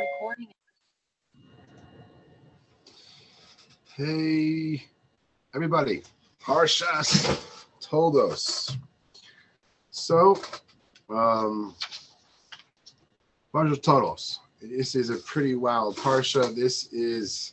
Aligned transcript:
Recording. 0.00 0.48
Hey, 3.96 4.82
everybody. 5.54 6.02
Parshas 6.42 7.40
Toldos. 7.80 8.76
So, 9.90 10.40
um, 11.10 11.74
Parshas 13.54 13.82
Toldos. 13.82 14.40
This 14.60 14.94
is 14.94 15.10
a 15.10 15.16
pretty 15.16 15.54
wild 15.54 15.96
Parsha. 15.96 16.54
This 16.54 16.92
is, 16.92 17.52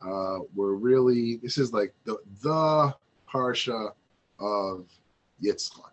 uh, 0.00 0.38
we're 0.54 0.74
really, 0.74 1.36
this 1.36 1.58
is 1.58 1.72
like 1.72 1.94
the, 2.04 2.16
the 2.42 2.94
Parsha 3.32 3.92
of 4.40 4.86
Yitzchak. 5.42 5.92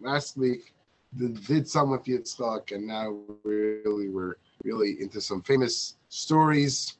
Last 0.00 0.36
week, 0.36 0.74
the, 1.12 1.28
did 1.28 1.68
some 1.68 1.90
with 1.90 2.04
Yitzchak, 2.04 2.72
and 2.72 2.86
now 2.86 3.20
really 3.44 4.08
we're 4.08 4.36
really 4.64 5.00
into 5.00 5.20
some 5.20 5.42
famous 5.42 5.96
stories 6.08 6.96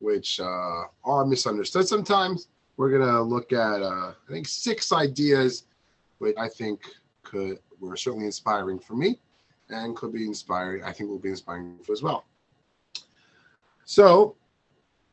which 0.00 0.40
uh, 0.40 0.84
are 1.04 1.26
misunderstood 1.26 1.88
sometimes. 1.88 2.48
We're 2.76 2.96
gonna 2.96 3.22
look 3.22 3.52
at 3.52 3.82
uh, 3.82 4.12
I 4.28 4.32
think 4.32 4.46
six 4.46 4.92
ideas, 4.92 5.64
which 6.18 6.36
I 6.38 6.48
think 6.48 6.80
could 7.24 7.58
were 7.80 7.96
certainly 7.96 8.26
inspiring 8.26 8.78
for 8.78 8.94
me, 8.94 9.18
and 9.68 9.96
could 9.96 10.12
be 10.12 10.26
inspiring. 10.26 10.84
I 10.84 10.92
think 10.92 11.10
will 11.10 11.18
be 11.18 11.30
inspiring 11.30 11.78
for 11.82 11.92
as 11.92 12.02
well. 12.02 12.24
So 13.84 14.36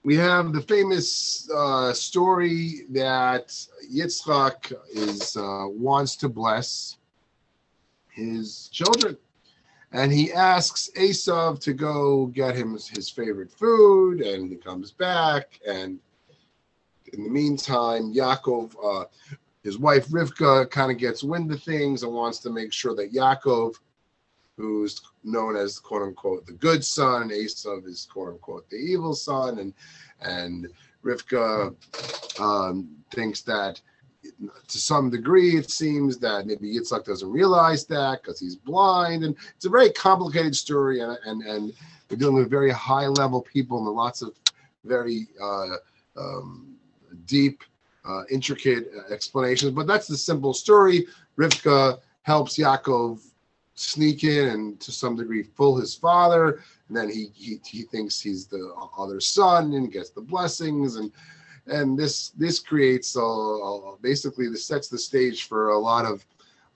we 0.03 0.15
have 0.17 0.53
the 0.53 0.61
famous 0.61 1.49
uh, 1.49 1.91
story 1.91 2.85
that 2.91 3.47
Yitzchak 3.91 4.71
is 4.93 5.35
uh, 5.35 5.65
wants 5.67 6.15
to 6.17 6.29
bless 6.29 6.97
his 8.11 8.69
children 8.71 9.17
and 9.91 10.11
he 10.11 10.31
asks 10.33 10.89
Esav 10.95 11.59
to 11.61 11.73
go 11.73 12.27
get 12.27 12.55
him 12.55 12.71
his 12.73 13.09
favorite 13.09 13.51
food, 13.51 14.21
and 14.21 14.49
he 14.49 14.57
comes 14.57 14.91
back. 14.91 15.59
And 15.67 15.99
in 17.13 17.23
the 17.23 17.29
meantime, 17.29 18.13
Yaakov, 18.13 18.75
uh, 18.83 19.05
his 19.63 19.77
wife 19.77 20.07
Rivka, 20.09 20.69
kind 20.69 20.91
of 20.91 20.97
gets 20.97 21.23
wind 21.23 21.51
of 21.51 21.61
things 21.63 22.03
and 22.03 22.13
wants 22.13 22.39
to 22.39 22.49
make 22.49 22.73
sure 22.73 22.95
that 22.95 23.13
Yaakov, 23.13 23.75
who's 24.57 25.01
known 25.23 25.55
as 25.55 25.79
quote 25.79 26.03
unquote 26.03 26.45
the 26.45 26.53
good 26.53 26.83
son, 26.83 27.29
Esav 27.29 27.85
is 27.87 28.07
quote 28.11 28.29
unquote 28.29 28.69
the 28.69 28.77
evil 28.77 29.13
son, 29.13 29.59
and 29.59 29.73
and 30.21 30.67
Rivka 31.03 31.75
um, 32.39 32.89
thinks 33.11 33.41
that 33.41 33.81
to 34.67 34.77
some 34.77 35.09
degree, 35.09 35.57
it 35.57 35.69
seems 35.69 36.17
that 36.19 36.45
maybe 36.45 36.75
Yitzhak 36.75 37.05
doesn't 37.05 37.29
realize 37.29 37.85
that 37.85 38.21
because 38.21 38.39
he's 38.39 38.55
blind, 38.55 39.23
and 39.23 39.35
it's 39.55 39.65
a 39.65 39.69
very 39.69 39.91
complicated 39.91 40.55
story, 40.55 41.01
and 41.01 41.17
and 41.25 41.41
and 41.43 41.73
we're 42.09 42.17
dealing 42.17 42.35
with 42.35 42.49
very 42.49 42.71
high 42.71 43.07
level 43.07 43.41
people 43.41 43.77
and 43.87 43.95
lots 43.95 44.21
of 44.21 44.33
very 44.83 45.27
uh, 45.41 45.75
um, 46.17 46.75
deep, 47.25 47.63
uh, 48.07 48.23
intricate 48.29 48.91
explanations. 49.09 49.71
But 49.71 49.87
that's 49.87 50.07
the 50.07 50.17
simple 50.17 50.53
story. 50.53 51.07
Rivka 51.37 51.99
helps 52.21 52.57
Yaakov 52.57 53.21
sneak 53.75 54.23
in 54.23 54.49
and 54.49 54.79
to 54.79 54.91
some 54.91 55.15
degree 55.15 55.43
fool 55.43 55.77
his 55.77 55.95
father, 55.95 56.61
and 56.87 56.95
then 56.95 57.09
he 57.09 57.29
he, 57.33 57.59
he 57.65 57.83
thinks 57.83 58.19
he's 58.21 58.47
the 58.47 58.73
other 58.97 59.19
son 59.19 59.73
and 59.73 59.91
gets 59.91 60.11
the 60.11 60.21
blessings 60.21 60.95
and 60.95 61.11
and 61.67 61.97
this 61.97 62.29
this 62.29 62.59
creates 62.59 63.15
a, 63.15 63.95
basically 64.01 64.49
this 64.49 64.65
sets 64.65 64.87
the 64.87 64.97
stage 64.97 65.47
for 65.47 65.69
a 65.69 65.79
lot 65.79 66.05
of 66.05 66.25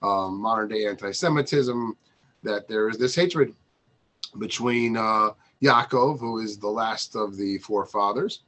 um, 0.02 0.40
modern 0.40 0.68
day 0.68 0.86
anti-Semitism. 0.86 1.96
That 2.42 2.68
there 2.68 2.88
is 2.88 2.96
this 2.96 3.14
hatred 3.14 3.54
between 4.38 4.96
uh, 4.96 5.30
Yaakov, 5.62 6.18
who 6.20 6.38
is 6.38 6.58
the 6.58 6.68
last 6.68 7.14
of 7.14 7.36
the 7.36 7.58
forefathers, 7.58 8.40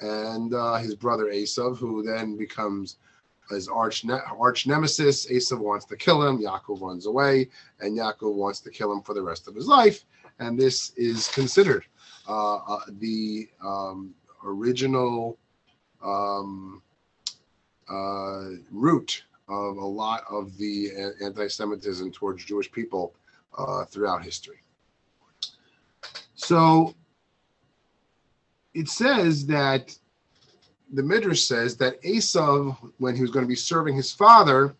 and 0.00 0.54
uh, 0.54 0.76
his 0.76 0.94
brother 0.94 1.26
Esav, 1.26 1.76
who 1.76 2.02
then 2.02 2.38
becomes 2.38 2.96
his 3.50 3.68
arch 3.68 4.04
ne- 4.04 4.20
arch 4.38 4.66
nemesis. 4.66 5.26
Esav 5.26 5.58
wants 5.58 5.84
to 5.86 5.96
kill 5.96 6.26
him. 6.26 6.38
Yaakov 6.38 6.80
runs 6.80 7.06
away, 7.06 7.50
and 7.80 7.96
Yaakov 7.96 8.34
wants 8.34 8.60
to 8.60 8.70
kill 8.70 8.90
him 8.90 9.02
for 9.02 9.14
the 9.14 9.22
rest 9.22 9.46
of 9.46 9.54
his 9.54 9.66
life. 9.66 10.04
And 10.38 10.58
this 10.58 10.90
is 10.96 11.28
considered 11.28 11.84
uh, 12.26 12.56
uh 12.56 12.80
the 12.98 13.48
um, 13.62 14.14
original 14.44 15.38
um, 16.04 16.82
uh, 17.88 18.50
root 18.70 19.24
of 19.48 19.76
a 19.76 19.86
lot 19.86 20.24
of 20.30 20.56
the 20.56 20.90
anti-Semitism 21.22 22.12
towards 22.12 22.44
Jewish 22.44 22.70
people 22.70 23.14
uh, 23.56 23.84
throughout 23.84 24.22
history. 24.22 24.62
So 26.34 26.94
it 28.74 28.88
says 28.88 29.46
that 29.46 29.96
the 30.92 31.02
Midrash 31.02 31.42
says 31.42 31.76
that 31.78 32.00
Esav, 32.02 32.76
when 32.98 33.16
he 33.16 33.22
was 33.22 33.30
going 33.30 33.44
to 33.44 33.48
be 33.48 33.56
serving 33.56 33.96
his 33.96 34.12
father, 34.12 34.74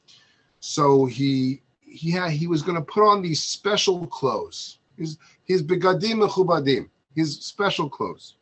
so 0.60 1.06
he 1.06 1.60
he 1.80 2.10
had 2.10 2.30
he 2.30 2.46
was 2.46 2.62
going 2.62 2.76
to 2.76 2.82
put 2.82 3.06
on 3.06 3.22
these 3.22 3.42
special 3.42 4.06
clothes, 4.06 4.78
his 4.96 5.18
his 5.44 5.62
begadim 5.62 6.88
his 7.14 7.38
special 7.38 7.88
clothes. 7.88 8.36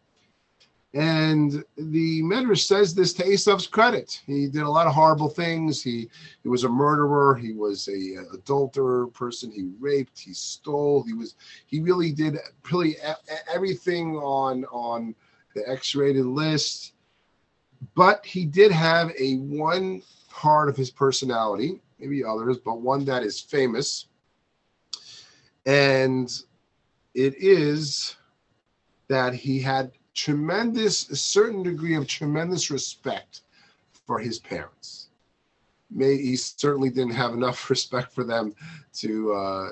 And 0.94 1.64
the 1.76 2.22
Medrash 2.22 2.66
says 2.66 2.94
this 2.94 3.14
to 3.14 3.22
Esav's 3.24 3.66
credit. 3.66 4.20
He 4.26 4.46
did 4.46 4.62
a 4.62 4.70
lot 4.70 4.86
of 4.86 4.92
horrible 4.92 5.30
things. 5.30 5.82
He 5.82 6.10
he 6.42 6.48
was 6.48 6.64
a 6.64 6.68
murderer. 6.68 7.34
He 7.34 7.52
was 7.52 7.88
a, 7.88 8.16
a 8.16 8.34
adulterer 8.34 9.06
person. 9.06 9.50
He 9.50 9.70
raped. 9.80 10.18
He 10.18 10.34
stole. 10.34 11.02
He 11.02 11.14
was 11.14 11.36
he 11.66 11.80
really 11.80 12.12
did 12.12 12.36
really 12.70 12.96
everything 13.50 14.16
on 14.16 14.66
on 14.66 15.14
the 15.54 15.66
X-rated 15.66 16.26
list. 16.26 16.92
But 17.94 18.24
he 18.26 18.44
did 18.44 18.70
have 18.70 19.12
a 19.18 19.36
one 19.36 20.02
part 20.30 20.68
of 20.68 20.76
his 20.76 20.90
personality, 20.90 21.80
maybe 21.98 22.22
others, 22.22 22.58
but 22.58 22.80
one 22.80 23.04
that 23.06 23.22
is 23.22 23.40
famous, 23.40 24.06
and 25.64 26.30
it 27.14 27.34
is 27.38 28.16
that 29.08 29.34
he 29.34 29.58
had 29.58 29.90
tremendous, 30.14 31.10
a 31.10 31.16
certain 31.16 31.62
degree 31.62 31.94
of 31.94 32.06
tremendous 32.06 32.70
respect 32.70 33.42
for 34.06 34.18
his 34.18 34.38
parents. 34.38 35.08
May 35.90 36.16
he 36.16 36.36
certainly 36.36 36.90
didn't 36.90 37.14
have 37.14 37.32
enough 37.32 37.70
respect 37.70 38.12
for 38.12 38.24
them 38.24 38.54
to 38.94 39.32
uh, 39.32 39.68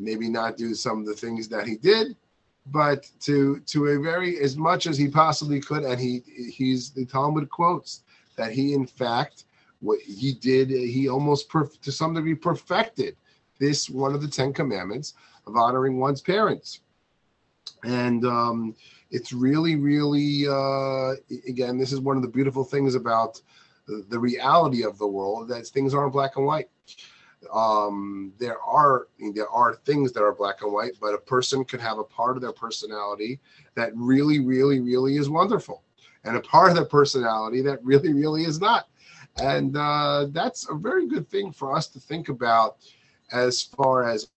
maybe 0.00 0.28
not 0.28 0.56
do 0.56 0.74
some 0.74 1.00
of 1.00 1.06
the 1.06 1.14
things 1.14 1.48
that 1.48 1.66
he 1.66 1.76
did, 1.76 2.16
but 2.66 3.10
to 3.20 3.60
to 3.60 3.86
a 3.86 3.98
very 4.00 4.38
as 4.38 4.56
much 4.56 4.86
as 4.86 4.96
he 4.96 5.08
possibly 5.08 5.60
could. 5.60 5.82
And 5.82 6.00
he 6.00 6.22
he's 6.26 6.90
the 6.90 7.04
Talmud 7.04 7.50
quotes 7.50 8.02
that 8.36 8.52
he 8.52 8.74
in 8.74 8.86
fact 8.86 9.44
what 9.80 10.00
he 10.00 10.32
did 10.32 10.70
he 10.70 11.08
almost 11.08 11.48
perf- 11.48 11.80
to 11.80 11.90
some 11.90 12.14
degree 12.14 12.36
perfected 12.36 13.16
this 13.58 13.90
one 13.90 14.14
of 14.14 14.22
the 14.22 14.28
Ten 14.28 14.52
Commandments 14.52 15.14
of 15.46 15.56
honoring 15.56 15.98
one's 15.98 16.20
parents. 16.20 16.80
And 17.84 18.24
um, 18.24 18.74
it's 19.10 19.32
really, 19.32 19.76
really, 19.76 20.46
uh, 20.48 21.14
again, 21.48 21.78
this 21.78 21.92
is 21.92 22.00
one 22.00 22.16
of 22.16 22.22
the 22.22 22.28
beautiful 22.28 22.64
things 22.64 22.94
about 22.94 23.40
the 23.86 24.18
reality 24.18 24.84
of 24.84 24.98
the 24.98 25.06
world 25.06 25.48
that 25.48 25.66
things 25.66 25.94
aren't 25.94 26.12
black 26.12 26.36
and 26.36 26.46
white. 26.46 26.68
Um, 27.52 28.32
there 28.38 28.60
are 28.60 29.08
there 29.34 29.48
are 29.48 29.74
things 29.84 30.12
that 30.12 30.22
are 30.22 30.32
black 30.32 30.62
and 30.62 30.72
white, 30.72 30.92
but 31.00 31.14
a 31.14 31.18
person 31.18 31.64
could 31.64 31.80
have 31.80 31.98
a 31.98 32.04
part 32.04 32.36
of 32.36 32.42
their 32.42 32.52
personality 32.52 33.40
that 33.74 33.90
really, 33.96 34.38
really, 34.38 34.78
really 34.78 35.16
is 35.16 35.28
wonderful, 35.28 35.82
and 36.22 36.36
a 36.36 36.40
part 36.40 36.70
of 36.70 36.76
their 36.76 36.84
personality 36.84 37.60
that 37.62 37.84
really, 37.84 38.12
really 38.12 38.44
is 38.44 38.60
not. 38.60 38.88
And 39.40 39.76
uh, 39.76 40.26
that's 40.30 40.68
a 40.70 40.74
very 40.74 41.08
good 41.08 41.28
thing 41.28 41.52
for 41.52 41.74
us 41.76 41.88
to 41.88 41.98
think 41.98 42.28
about 42.28 42.76
as 43.32 43.62
far 43.62 44.04
as 44.08 44.28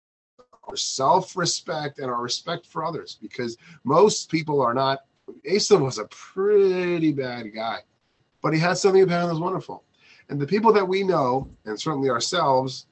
our 0.68 0.76
self-respect 0.76 2.00
and 2.00 2.09
our 2.09 2.22
respect 2.22 2.66
for 2.66 2.84
others 2.84 3.18
because 3.22 3.58
most 3.84 4.30
people 4.30 4.62
are 4.62 4.74
not 4.74 5.00
Esav 5.50 5.81
was 5.81 5.98
a 5.98 6.06
pretty 6.06 7.12
bad 7.12 7.54
guy, 7.54 7.80
but 8.42 8.54
he 8.54 8.60
had 8.60 8.78
something 8.78 9.01
about 9.01 9.22
him 9.22 9.28
that 9.28 9.34
was 9.34 9.42
wonderful. 9.42 9.84
And 10.30 10.39
the 10.39 10.48
people 10.48 10.74
that 10.74 10.88
we 10.88 11.04
know, 11.04 11.50
and 11.66 11.80
certainly 11.80 12.10
ourselves, 12.10 12.88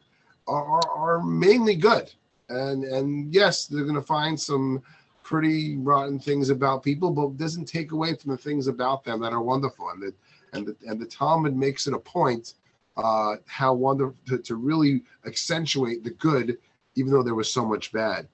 are, 0.47 0.65
are, 0.65 0.89
are 0.89 1.23
mainly 1.23 1.75
good. 1.75 2.11
And 2.49 2.83
and 2.83 3.33
yes, 3.33 3.65
they're 3.65 3.83
going 3.83 3.95
to 3.95 4.01
find 4.01 4.39
some 4.39 4.83
pretty 5.23 5.77
rotten 5.77 6.19
things 6.19 6.49
about 6.49 6.83
people, 6.83 7.09
but 7.09 7.37
doesn't 7.37 7.65
take 7.65 7.91
away 7.91 8.13
from 8.15 8.31
the 8.31 8.37
things 8.37 8.67
about 8.67 9.03
them 9.03 9.21
that 9.21 9.33
are 9.33 9.41
wonderful. 9.41 9.89
And 9.89 10.01
the 10.01 10.13
and 10.53 10.67
the, 10.67 10.75
and 10.87 10.99
the 10.99 11.05
Talmud 11.05 11.55
makes 11.55 11.87
it 11.87 11.93
a 11.93 11.99
point 11.99 12.53
uh, 12.97 13.37
how 13.47 13.73
wonderful 13.73 14.15
to, 14.27 14.37
to 14.39 14.55
really 14.55 15.01
accentuate 15.25 16.03
the 16.03 16.11
good 16.11 16.57
even 16.95 17.11
though 17.11 17.23
there 17.23 17.35
was 17.35 17.51
so 17.51 17.65
much 17.65 17.91
bad. 17.91 18.27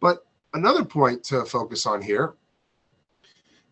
But 0.00 0.26
another 0.54 0.84
point 0.84 1.22
to 1.24 1.44
focus 1.44 1.86
on 1.86 2.02
here 2.02 2.34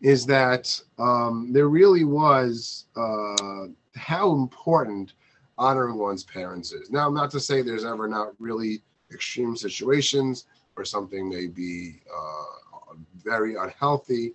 is 0.01 0.25
that 0.25 0.79
um, 0.97 1.51
there 1.51 1.67
really 1.67 2.05
was 2.05 2.85
uh, 2.95 3.67
how 3.95 4.31
important 4.33 5.13
honoring 5.57 5.97
one's 5.97 6.23
parents 6.23 6.71
is. 6.71 6.89
Now, 6.89 7.09
not 7.09 7.31
to 7.31 7.39
say 7.39 7.61
there's 7.61 7.83
ever 7.83 8.07
not 8.07 8.33
really 8.39 8.81
extreme 9.11 9.57
situations 9.57 10.45
where 10.75 10.85
something 10.85 11.27
may 11.27 11.47
be 11.47 12.01
uh, 12.15 12.93
very 13.23 13.55
unhealthy. 13.55 14.33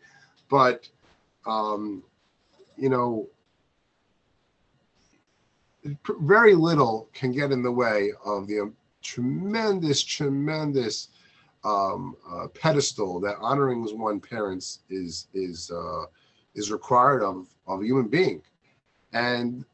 But 0.51 0.89
um, 1.47 2.03
you 2.77 2.89
know, 2.89 3.29
very 6.21 6.55
little 6.55 7.09
can 7.13 7.33
get 7.33 7.53
in 7.53 7.63
the 7.63 7.73
way 7.73 8.13
of 8.25 8.47
the 8.47 8.73
tremendous, 9.05 10.03
tremendous 10.03 11.09
um, 11.63 12.17
uh, 12.29 12.49
pedestal 12.49 13.21
that 13.21 13.37
honoring 13.41 13.85
one 13.97 14.19
parents 14.19 14.81
is 14.91 15.29
is 15.33 15.71
uh, 15.71 16.07
is 16.55 16.73
required 16.73 17.23
of 17.23 17.47
of 17.67 17.83
a 17.83 17.87
human 17.87 18.09
being, 18.09 18.43
and 19.13 19.65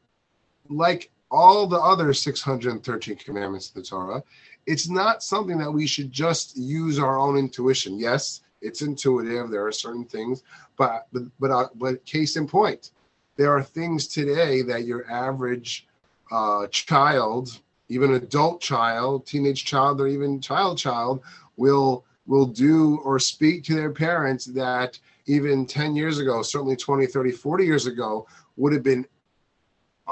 like 0.69 1.09
all 1.31 1.65
the 1.65 1.79
other 1.79 2.13
613 2.13 3.15
commandments 3.15 3.69
of 3.69 3.75
the 3.75 3.81
Torah, 3.81 4.23
it's 4.67 4.89
not 4.89 5.23
something 5.23 5.57
that 5.57 5.71
we 5.71 5.87
should 5.87 6.11
just 6.11 6.57
use 6.57 6.99
our 6.99 7.17
own 7.17 7.37
intuition. 7.37 7.97
Yes, 7.97 8.41
it's 8.61 8.81
intuitive. 8.81 9.49
There 9.49 9.65
are 9.65 9.71
certain 9.71 10.05
things, 10.05 10.43
but 10.77 11.07
but 11.11 11.23
but, 11.39 11.51
uh, 11.51 11.67
but 11.75 12.05
case 12.05 12.35
in 12.35 12.47
point, 12.47 12.91
there 13.37 13.51
are 13.51 13.63
things 13.63 14.07
today 14.07 14.61
that 14.63 14.85
your 14.85 15.09
average 15.09 15.87
uh, 16.31 16.67
child, 16.67 17.59
even 17.91 18.13
adult 18.13 18.61
child, 18.61 19.25
teenage 19.25 19.65
child, 19.65 19.99
or 19.99 20.07
even 20.07 20.39
child 20.39 20.77
child 20.77 21.21
will 21.57 22.05
will 22.25 22.45
do 22.45 22.99
or 23.03 23.19
speak 23.19 23.63
to 23.65 23.75
their 23.75 23.91
parents 23.91 24.45
that 24.45 24.97
even 25.25 25.65
10 25.65 25.95
years 25.95 26.19
ago, 26.19 26.41
certainly 26.41 26.75
20, 26.75 27.05
30, 27.05 27.31
40 27.31 27.65
years 27.65 27.87
ago, 27.87 28.27
would 28.55 28.73
have 28.73 28.83
been 28.83 29.05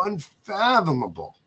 unfathomable. 0.04 1.38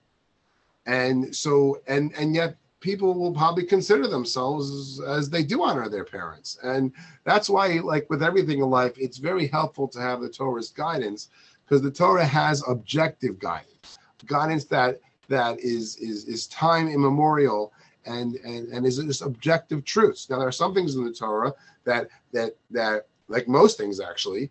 And 0.87 1.35
so, 1.35 1.81
and 1.87 2.13
and 2.17 2.35
yet 2.35 2.57
people 2.81 3.15
will 3.15 3.33
probably 3.33 3.65
consider 3.65 4.09
themselves 4.09 4.71
as, 4.71 5.01
as, 5.07 5.31
they 5.31 5.45
do 5.45 5.63
honor 5.63 5.89
their 5.89 6.05
parents. 6.05 6.59
And 6.65 6.93
that's 7.23 7.49
why, 7.49 7.79
like 7.79 8.11
with 8.11 8.23
everything 8.23 8.59
in 8.59 8.69
life, 8.69 8.93
it's 8.97 9.19
very 9.19 9.47
helpful 9.47 9.87
to 9.89 10.01
have 10.01 10.21
the 10.21 10.29
Torah's 10.29 10.71
guidance 10.71 11.29
because 11.65 11.83
the 11.83 11.91
Torah 11.91 12.27
has 12.27 12.65
objective 12.67 13.39
guidance, 13.39 13.99
guidance 14.27 14.65
that 14.65 15.01
that 15.33 15.59
is 15.61 15.97
is 15.97 16.25
is 16.27 16.47
time 16.47 16.89
immemorial 16.89 17.73
and 18.07 18.37
and 18.37 18.69
and 18.69 18.87
is 18.87 18.99
just 18.99 19.23
objective 19.23 19.85
truths. 19.85 20.29
Now 20.29 20.39
there 20.39 20.49
are 20.49 20.53
some 20.53 20.75
things 20.75 20.95
in 20.95 21.05
the 21.05 21.13
Torah 21.13 21.53
that 21.85 22.09
that 22.33 22.57
that 22.71 23.07
like 23.29 23.49
most 23.49 23.79
things 23.79 24.01
actually 24.01 24.51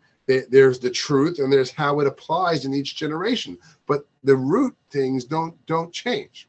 there's 0.50 0.80
the 0.80 0.89
truth 0.89 1.39
and 1.39 1.51
there's 1.51 1.72
how 1.72 2.00
it 2.00 2.07
applies 2.07 2.63
in 2.63 2.74
each 2.74 2.95
generation. 2.95 3.57
But 3.86 4.06
the 4.24 4.36
root 4.36 4.75
things 4.89 5.25
don't 5.25 5.54
don't 5.66 5.94
change. 5.94 6.48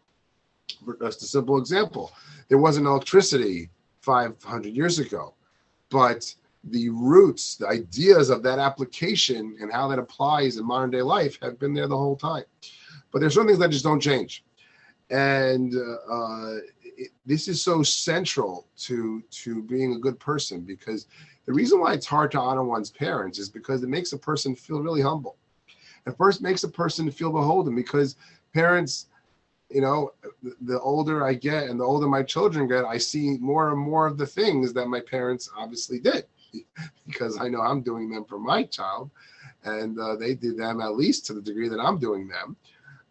Just 1.00 1.22
a 1.22 1.26
simple 1.26 1.58
example 1.58 2.12
there 2.48 2.58
wasn't 2.58 2.86
electricity 2.86 3.70
500 4.02 4.74
years 4.74 4.98
ago 4.98 5.34
but 5.88 6.34
the 6.64 6.90
roots 6.90 7.56
the 7.56 7.66
ideas 7.66 8.28
of 8.28 8.42
that 8.42 8.58
application 8.58 9.56
and 9.60 9.72
how 9.72 9.88
that 9.88 9.98
applies 9.98 10.58
in 10.58 10.66
modern 10.66 10.90
day 10.90 11.00
life 11.00 11.38
have 11.40 11.58
been 11.58 11.72
there 11.72 11.88
the 11.88 11.96
whole 11.96 12.16
time 12.16 12.44
but 13.12 13.20
there's 13.20 13.34
some 13.34 13.46
things 13.46 13.58
that 13.58 13.70
just 13.70 13.84
don't 13.84 14.00
change 14.00 14.44
and 15.10 15.74
uh, 15.74 16.56
it, 16.82 17.10
this 17.26 17.46
is 17.46 17.62
so 17.62 17.82
central 17.82 18.66
to 18.76 19.22
to 19.30 19.62
being 19.62 19.94
a 19.94 19.98
good 19.98 20.18
person 20.18 20.60
because 20.62 21.06
the 21.46 21.52
reason 21.52 21.80
why 21.80 21.92
it's 21.92 22.06
hard 22.06 22.30
to 22.32 22.40
honor 22.40 22.64
one's 22.64 22.90
parents 22.90 23.38
is 23.38 23.48
because 23.48 23.82
it 23.82 23.88
makes 23.88 24.12
a 24.12 24.18
person 24.18 24.54
feel 24.54 24.80
really 24.80 25.02
humble. 25.02 25.36
It 26.06 26.16
first 26.16 26.40
makes 26.40 26.64
a 26.64 26.68
person 26.68 27.10
feel 27.10 27.32
beholden 27.32 27.74
because 27.74 28.16
parents, 28.54 29.06
you 29.70 29.80
know, 29.80 30.12
the 30.62 30.80
older 30.80 31.26
I 31.26 31.34
get 31.34 31.64
and 31.64 31.78
the 31.78 31.84
older 31.84 32.08
my 32.08 32.22
children 32.22 32.68
get, 32.68 32.84
I 32.84 32.98
see 32.98 33.38
more 33.38 33.70
and 33.70 33.78
more 33.78 34.06
of 34.06 34.18
the 34.18 34.26
things 34.26 34.72
that 34.72 34.86
my 34.86 35.00
parents 35.00 35.50
obviously 35.56 35.98
did 35.98 36.24
because 37.06 37.38
I 37.40 37.48
know 37.48 37.60
I'm 37.60 37.82
doing 37.82 38.10
them 38.10 38.24
for 38.24 38.38
my 38.38 38.64
child 38.64 39.10
and 39.64 39.98
uh, 39.98 40.16
they 40.16 40.34
did 40.34 40.56
them 40.56 40.80
at 40.80 40.96
least 40.96 41.26
to 41.26 41.34
the 41.34 41.40
degree 41.40 41.68
that 41.68 41.80
I'm 41.80 41.98
doing 41.98 42.28
them. 42.28 42.56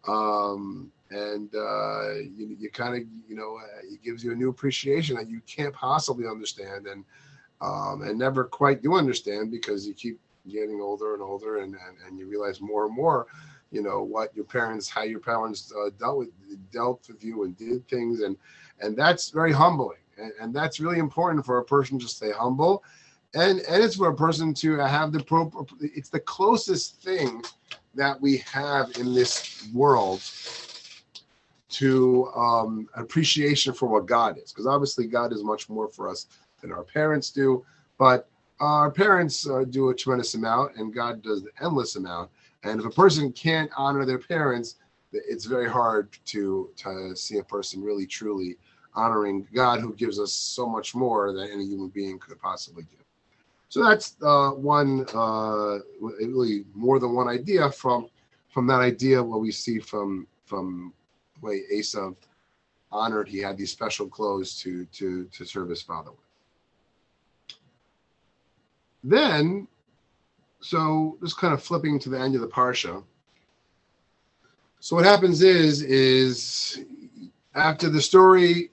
Um, 0.06 0.90
and 1.10 1.54
uh, 1.54 2.14
you, 2.14 2.56
you 2.58 2.70
kind 2.70 2.96
of, 2.96 3.02
you 3.28 3.36
know, 3.36 3.58
it 3.84 4.02
gives 4.02 4.24
you 4.24 4.32
a 4.32 4.34
new 4.34 4.48
appreciation 4.48 5.16
that 5.16 5.28
you 5.28 5.40
can't 5.46 5.74
possibly 5.74 6.26
understand. 6.26 6.86
And 6.86 7.04
um, 7.62 8.02
and 8.02 8.18
never 8.18 8.44
quite 8.44 8.82
do 8.82 8.94
understand 8.94 9.50
because 9.50 9.86
you 9.86 9.94
keep 9.94 10.18
getting 10.50 10.80
older 10.80 11.14
and 11.14 11.22
older 11.22 11.58
and, 11.58 11.74
and, 11.74 11.96
and 12.06 12.18
you 12.18 12.26
realize 12.26 12.60
more 12.60 12.86
and 12.86 12.94
more 12.94 13.26
you 13.70 13.82
know 13.82 14.02
what 14.02 14.34
your 14.34 14.44
parents 14.44 14.88
how 14.88 15.02
your 15.02 15.20
parents 15.20 15.72
uh, 15.78 15.90
dealt 15.98 16.18
with 16.18 16.28
dealt 16.72 17.06
with 17.08 17.22
you 17.24 17.44
and 17.44 17.56
did 17.56 17.86
things 17.88 18.20
and 18.20 18.36
and 18.80 18.96
that's 18.96 19.30
very 19.30 19.52
humbling 19.52 19.98
and, 20.18 20.32
and 20.40 20.54
that's 20.54 20.80
really 20.80 20.98
important 20.98 21.44
for 21.46 21.58
a 21.58 21.64
person 21.64 21.98
to 21.98 22.08
stay 22.08 22.32
humble 22.32 22.82
and 23.34 23.60
and 23.60 23.82
it's 23.82 23.96
for 23.96 24.08
a 24.08 24.14
person 24.14 24.52
to 24.52 24.76
have 24.78 25.12
the 25.12 25.20
proper 25.20 25.64
it's 25.80 26.10
the 26.10 26.20
closest 26.20 27.00
thing 27.02 27.42
that 27.94 28.20
we 28.20 28.38
have 28.38 28.96
in 28.98 29.14
this 29.14 29.68
world 29.72 30.22
to 31.70 32.30
um, 32.36 32.88
appreciation 32.94 33.72
for 33.72 33.86
what 33.86 34.06
God 34.06 34.38
is, 34.38 34.52
because 34.52 34.66
obviously 34.66 35.06
God 35.06 35.32
is 35.32 35.42
much 35.42 35.68
more 35.68 35.88
for 35.88 36.08
us 36.08 36.26
than 36.60 36.70
our 36.72 36.84
parents 36.84 37.30
do. 37.30 37.64
But 37.98 38.28
our 38.60 38.90
parents 38.90 39.48
uh, 39.48 39.64
do 39.68 39.88
a 39.88 39.94
tremendous 39.94 40.34
amount, 40.34 40.76
and 40.76 40.94
God 40.94 41.22
does 41.22 41.42
the 41.42 41.50
endless 41.62 41.96
amount. 41.96 42.30
And 42.62 42.78
if 42.78 42.86
a 42.86 42.90
person 42.90 43.32
can't 43.32 43.70
honor 43.76 44.04
their 44.04 44.18
parents, 44.18 44.76
it's 45.12 45.44
very 45.44 45.68
hard 45.68 46.08
to 46.26 46.70
to 46.76 47.14
see 47.16 47.38
a 47.38 47.44
person 47.44 47.82
really 47.82 48.06
truly 48.06 48.56
honoring 48.94 49.46
God, 49.54 49.80
who 49.80 49.94
gives 49.94 50.20
us 50.20 50.32
so 50.32 50.68
much 50.68 50.94
more 50.94 51.32
than 51.32 51.48
any 51.50 51.64
human 51.66 51.88
being 51.88 52.18
could 52.18 52.38
possibly 52.40 52.84
give. 52.84 53.01
So 53.72 53.82
that's 53.82 54.16
uh, 54.20 54.50
one, 54.50 55.06
uh, 55.14 55.78
really 55.98 56.66
more 56.74 57.00
than 57.00 57.14
one 57.14 57.26
idea 57.26 57.70
from 57.70 58.10
from 58.50 58.66
that 58.66 58.80
idea. 58.80 59.22
What 59.22 59.40
we 59.40 59.50
see 59.50 59.78
from 59.78 60.26
from 60.44 60.92
way 61.40 61.62
Esav 61.72 62.14
honored, 62.90 63.28
he 63.28 63.38
had 63.38 63.56
these 63.56 63.72
special 63.72 64.08
clothes 64.08 64.56
to 64.56 64.84
to 64.92 65.24
to 65.24 65.46
serve 65.46 65.70
his 65.70 65.80
father 65.80 66.10
with. 66.10 67.56
Then, 69.04 69.66
so 70.60 71.16
just 71.22 71.38
kind 71.38 71.54
of 71.54 71.62
flipping 71.62 71.98
to 72.00 72.10
the 72.10 72.20
end 72.20 72.34
of 72.34 72.42
the 72.42 72.48
parsha. 72.48 73.02
So 74.80 74.96
what 74.96 75.06
happens 75.06 75.40
is, 75.40 75.80
is 75.80 76.84
after 77.54 77.88
the 77.88 78.02
story, 78.02 78.70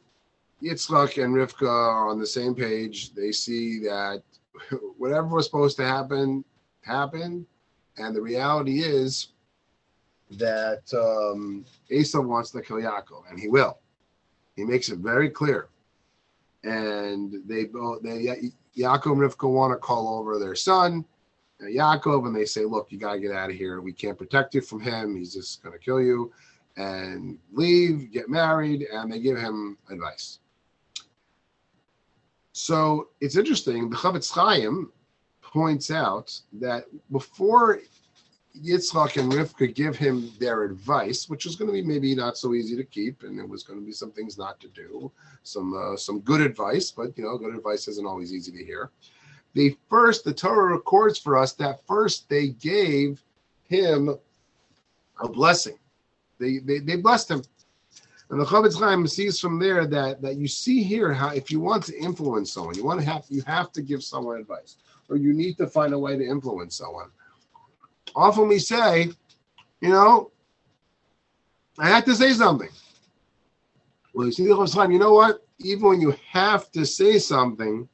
Yitzchak 0.61 1.23
and 1.23 1.33
Rivka 1.33 1.69
are 1.69 2.09
on 2.09 2.19
the 2.19 2.27
same 2.27 2.53
page. 2.53 3.13
They 3.13 3.31
see 3.31 3.79
that 3.83 4.23
whatever 4.97 5.27
was 5.27 5.45
supposed 5.45 5.77
to 5.77 5.85
happen 5.85 6.43
happened, 6.81 7.45
and 7.97 8.15
the 8.15 8.21
reality 8.21 8.79
is 8.79 9.29
that 10.31 10.83
um, 10.93 11.65
Esau 11.89 12.21
wants 12.21 12.51
to 12.51 12.61
kill 12.61 12.77
Yaakov, 12.77 13.29
and 13.29 13.39
he 13.39 13.47
will. 13.47 13.79
He 14.55 14.63
makes 14.63 14.89
it 14.89 14.99
very 14.99 15.29
clear. 15.29 15.69
And 16.63 17.41
they 17.45 17.65
both 17.65 18.03
they 18.03 18.51
Yaakov 18.77 19.13
and 19.13 19.21
Rivka 19.21 19.49
want 19.49 19.71
to 19.71 19.77
call 19.77 20.19
over 20.19 20.37
their 20.37 20.55
son, 20.55 21.05
uh, 21.61 21.65
Yaakov, 21.65 22.27
and 22.27 22.35
they 22.35 22.45
say, 22.45 22.65
Look, 22.65 22.91
you 22.91 22.97
got 22.97 23.13
to 23.13 23.19
get 23.19 23.31
out 23.31 23.49
of 23.49 23.55
here. 23.55 23.81
We 23.81 23.93
can't 23.93 24.17
protect 24.17 24.53
you 24.53 24.61
from 24.61 24.81
him. 24.81 25.15
He's 25.15 25.33
just 25.33 25.63
going 25.63 25.73
to 25.73 25.79
kill 25.83 26.01
you. 26.01 26.31
And 26.77 27.37
leave, 27.51 28.11
get 28.11 28.29
married, 28.29 28.87
and 28.93 29.11
they 29.11 29.19
give 29.19 29.37
him 29.37 29.77
advice. 29.89 30.39
So 32.59 33.07
it's 33.21 33.37
interesting. 33.37 33.89
The 33.89 33.95
Chofetz 33.95 34.29
Chaim 34.31 34.91
points 35.41 35.91
out 35.91 36.37
that 36.53 36.85
before 37.09 37.79
Yitzchak 38.61 39.15
and 39.17 39.31
Rivka 39.31 39.73
give 39.73 39.95
him 39.95 40.31
their 40.39 40.63
advice, 40.63 41.29
which 41.29 41.45
was 41.45 41.55
going 41.55 41.69
to 41.69 41.73
be 41.73 41.81
maybe 41.81 42.13
not 42.13 42.37
so 42.37 42.53
easy 42.53 42.75
to 42.75 42.83
keep, 42.83 43.23
and 43.23 43.39
it 43.39 43.47
was 43.47 43.63
going 43.63 43.79
to 43.79 43.85
be 43.85 43.93
some 43.93 44.11
things 44.11 44.37
not 44.37 44.59
to 44.59 44.67
do, 44.67 45.09
some 45.43 45.73
uh, 45.73 45.95
some 45.95 46.19
good 46.19 46.41
advice, 46.41 46.91
but 46.91 47.17
you 47.17 47.23
know, 47.23 47.37
good 47.37 47.55
advice 47.55 47.87
isn't 47.87 48.05
always 48.05 48.33
easy 48.33 48.51
to 48.51 48.65
hear. 48.65 48.91
They 49.55 49.77
first, 49.89 50.25
the 50.25 50.33
Torah 50.33 50.75
records 50.75 51.17
for 51.17 51.37
us 51.37 51.53
that 51.53 51.85
first 51.87 52.27
they 52.27 52.49
gave 52.49 53.23
him 53.63 54.15
a 55.21 55.29
blessing. 55.29 55.79
They 56.39 56.57
they, 56.59 56.79
they 56.79 56.97
blessed 56.97 57.31
him. 57.31 57.43
And 58.29 58.39
the 58.39 58.45
Chofetz 58.45 58.77
Chaim 58.77 59.07
sees 59.07 59.39
from 59.39 59.57
there 59.57 59.87
that 59.87 60.21
that 60.21 60.35
you 60.35 60.47
see 60.47 60.83
here 60.83 61.13
how 61.13 61.29
if 61.29 61.49
you 61.49 61.59
want 61.59 61.83
to 61.85 61.97
influence 61.97 62.51
someone, 62.51 62.75
you 62.75 62.85
want 62.85 62.99
to 62.99 63.05
have 63.05 63.25
you 63.29 63.41
have 63.47 63.71
to 63.71 63.81
give 63.81 64.03
someone 64.03 64.39
advice, 64.39 64.77
or 65.09 65.17
you 65.17 65.33
need 65.33 65.57
to 65.57 65.67
find 65.67 65.93
a 65.93 65.99
way 65.99 66.15
to 66.17 66.23
influence 66.23 66.75
someone 66.75 67.09
often 68.15 68.47
we 68.47 68.59
say, 68.59 69.09
you 69.81 69.89
know, 69.89 70.31
I 71.77 71.87
have 71.89 72.05
to 72.05 72.15
say 72.15 72.33
something. 72.33 72.69
Well, 74.13 74.25
you 74.25 74.31
see 74.31 74.47
the 74.47 74.65
time, 74.67 74.91
you 74.91 74.99
know 74.99 75.13
what? 75.13 75.45
Even 75.59 75.87
when 75.87 76.01
you 76.01 76.15
have 76.29 76.71
to 76.71 76.85
say 76.85 77.19
something, 77.19 77.87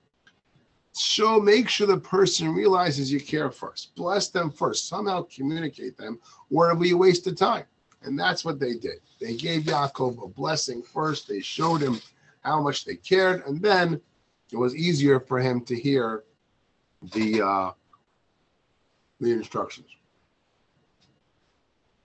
show 0.97 1.39
make 1.39 1.67
sure 1.67 1.87
the 1.87 1.97
person 1.97 2.53
realizes 2.53 3.11
you 3.11 3.19
care 3.19 3.51
first. 3.51 3.95
Bless 3.95 4.29
them 4.29 4.49
first. 4.49 4.87
Somehow 4.87 5.27
communicate 5.33 5.97
them, 5.97 6.19
or 6.49 6.71
a 6.71 6.93
waste 6.93 7.27
of 7.27 7.35
time. 7.35 7.65
And 8.05 8.17
that's 8.17 8.45
what 8.45 8.59
they 8.59 8.73
did. 8.73 8.99
They 9.19 9.35
gave 9.35 9.63
Yaakov 9.63 10.23
a 10.23 10.27
blessing 10.27 10.83
first. 10.83 11.27
They 11.27 11.41
showed 11.41 11.81
him 11.81 11.99
how 12.41 12.61
much 12.61 12.85
they 12.85 12.95
cared, 12.95 13.45
and 13.47 13.61
then 13.61 13.99
it 14.51 14.57
was 14.57 14.75
easier 14.75 15.19
for 15.19 15.39
him 15.39 15.61
to 15.61 15.75
hear 15.75 16.23
the 17.13 17.41
uh, 17.41 17.71
the 19.19 19.31
instructions. 19.31 19.87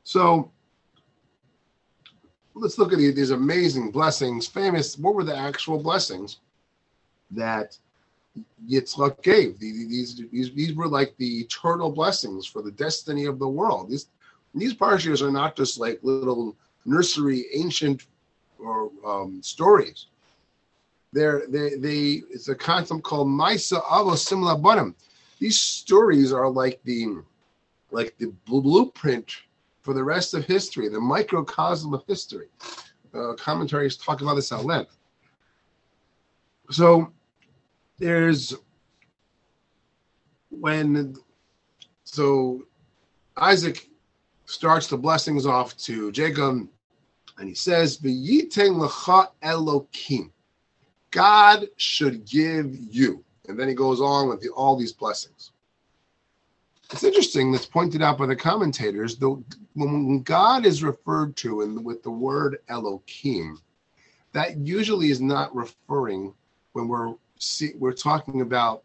So 0.05 0.51
let's 2.55 2.79
look 2.79 2.93
at 2.93 2.99
these 2.99 3.31
amazing 3.31 3.91
blessings. 3.91 4.47
Famous. 4.47 4.97
What 4.99 5.15
were 5.15 5.25
the 5.25 5.37
actual 5.37 5.83
blessings 5.83 6.39
that 7.31 7.77
Yitzchak 8.67 9.23
gave? 9.23 9.59
These 9.59 10.17
these 10.31 10.55
these 10.55 10.75
were 10.75 10.89
like 10.89 11.15
the 11.19 11.41
eternal 11.41 11.91
blessings 11.93 12.47
for 12.47 12.63
the 12.63 12.73
destiny 12.73 13.27
of 13.27 13.39
the 13.39 13.49
world. 13.49 13.91
These 13.91 14.07
these 14.55 14.75
parshas 14.75 15.23
are 15.23 15.31
not 15.31 15.57
just 15.57 15.79
like 15.79 15.99
little 16.03 16.57
nursery 16.85 17.47
ancient 17.55 18.07
or 18.59 18.91
um, 19.07 19.43
stories. 19.43 20.07
They're, 21.13 21.43
they 21.49 21.77
they 21.77 22.23
it's 22.31 22.49
a 22.49 22.55
concept 22.55 23.03
called 23.03 23.29
Maaseh 23.29 23.83
Avos 23.83 24.29
Siman 24.29 24.57
Labanim. 24.57 24.95
These 25.39 25.61
stories 25.61 26.33
are 26.33 26.49
like 26.49 26.81
the 26.85 27.23
like 27.91 28.17
the 28.19 28.33
blueprint 28.47 29.33
for 29.83 29.95
the 29.95 30.05
rest 30.05 30.35
of 30.35 30.45
history, 30.45 30.89
the 30.89 31.01
microcosm 31.01 31.95
of 31.95 32.05
history. 32.07 32.49
Uh, 33.13 33.33
commentaries 33.35 33.97
talk 33.97 34.21
about 34.21 34.35
this 34.37 34.53
at 34.53 34.65
length. 34.65 34.97
So 36.71 37.11
there's 37.99 38.55
when 40.51 41.17
so 42.05 42.63
Isaac 43.37 43.90
starts 44.51 44.89
the 44.89 44.99
blessings 44.99 45.47
off 45.47 45.77
to 45.79 46.11
Jacob, 46.13 46.69
and 47.39 47.49
he 47.49 47.55
says, 47.55 47.99
"V'yiten 47.99 48.77
lecha 48.77 49.29
Elokim." 49.43 50.31
God 51.11 51.67
should 51.77 52.25
give 52.25 52.77
you, 52.77 53.25
and 53.49 53.59
then 53.59 53.69
he 53.69 53.75
goes 53.75 54.01
on 54.01 54.29
with 54.29 54.41
the, 54.41 54.51
all 54.51 54.77
these 54.77 54.93
blessings. 54.93 55.53
It's 56.93 57.05
interesting. 57.05 57.53
That's 57.53 57.67
pointed 57.67 58.03
out 58.03 58.19
by 58.19 58.27
the 58.27 58.37
commentators. 58.37 59.17
Though 59.17 59.45
when 59.75 60.23
God 60.23 60.67
is 60.67 60.83
referred 60.83 61.37
to 61.37 61.63
in, 61.63 61.85
with 61.85 62.03
the 62.03 62.11
word 62.11 62.59
Elokim, 62.69 63.57
that 64.33 64.59
usually 64.59 65.11
is 65.11 65.21
not 65.21 65.55
referring 65.55 66.35
when 66.73 66.89
we're 66.89 67.15
see, 67.39 67.73
we're 67.77 67.93
talking 67.93 68.41
about 68.41 68.83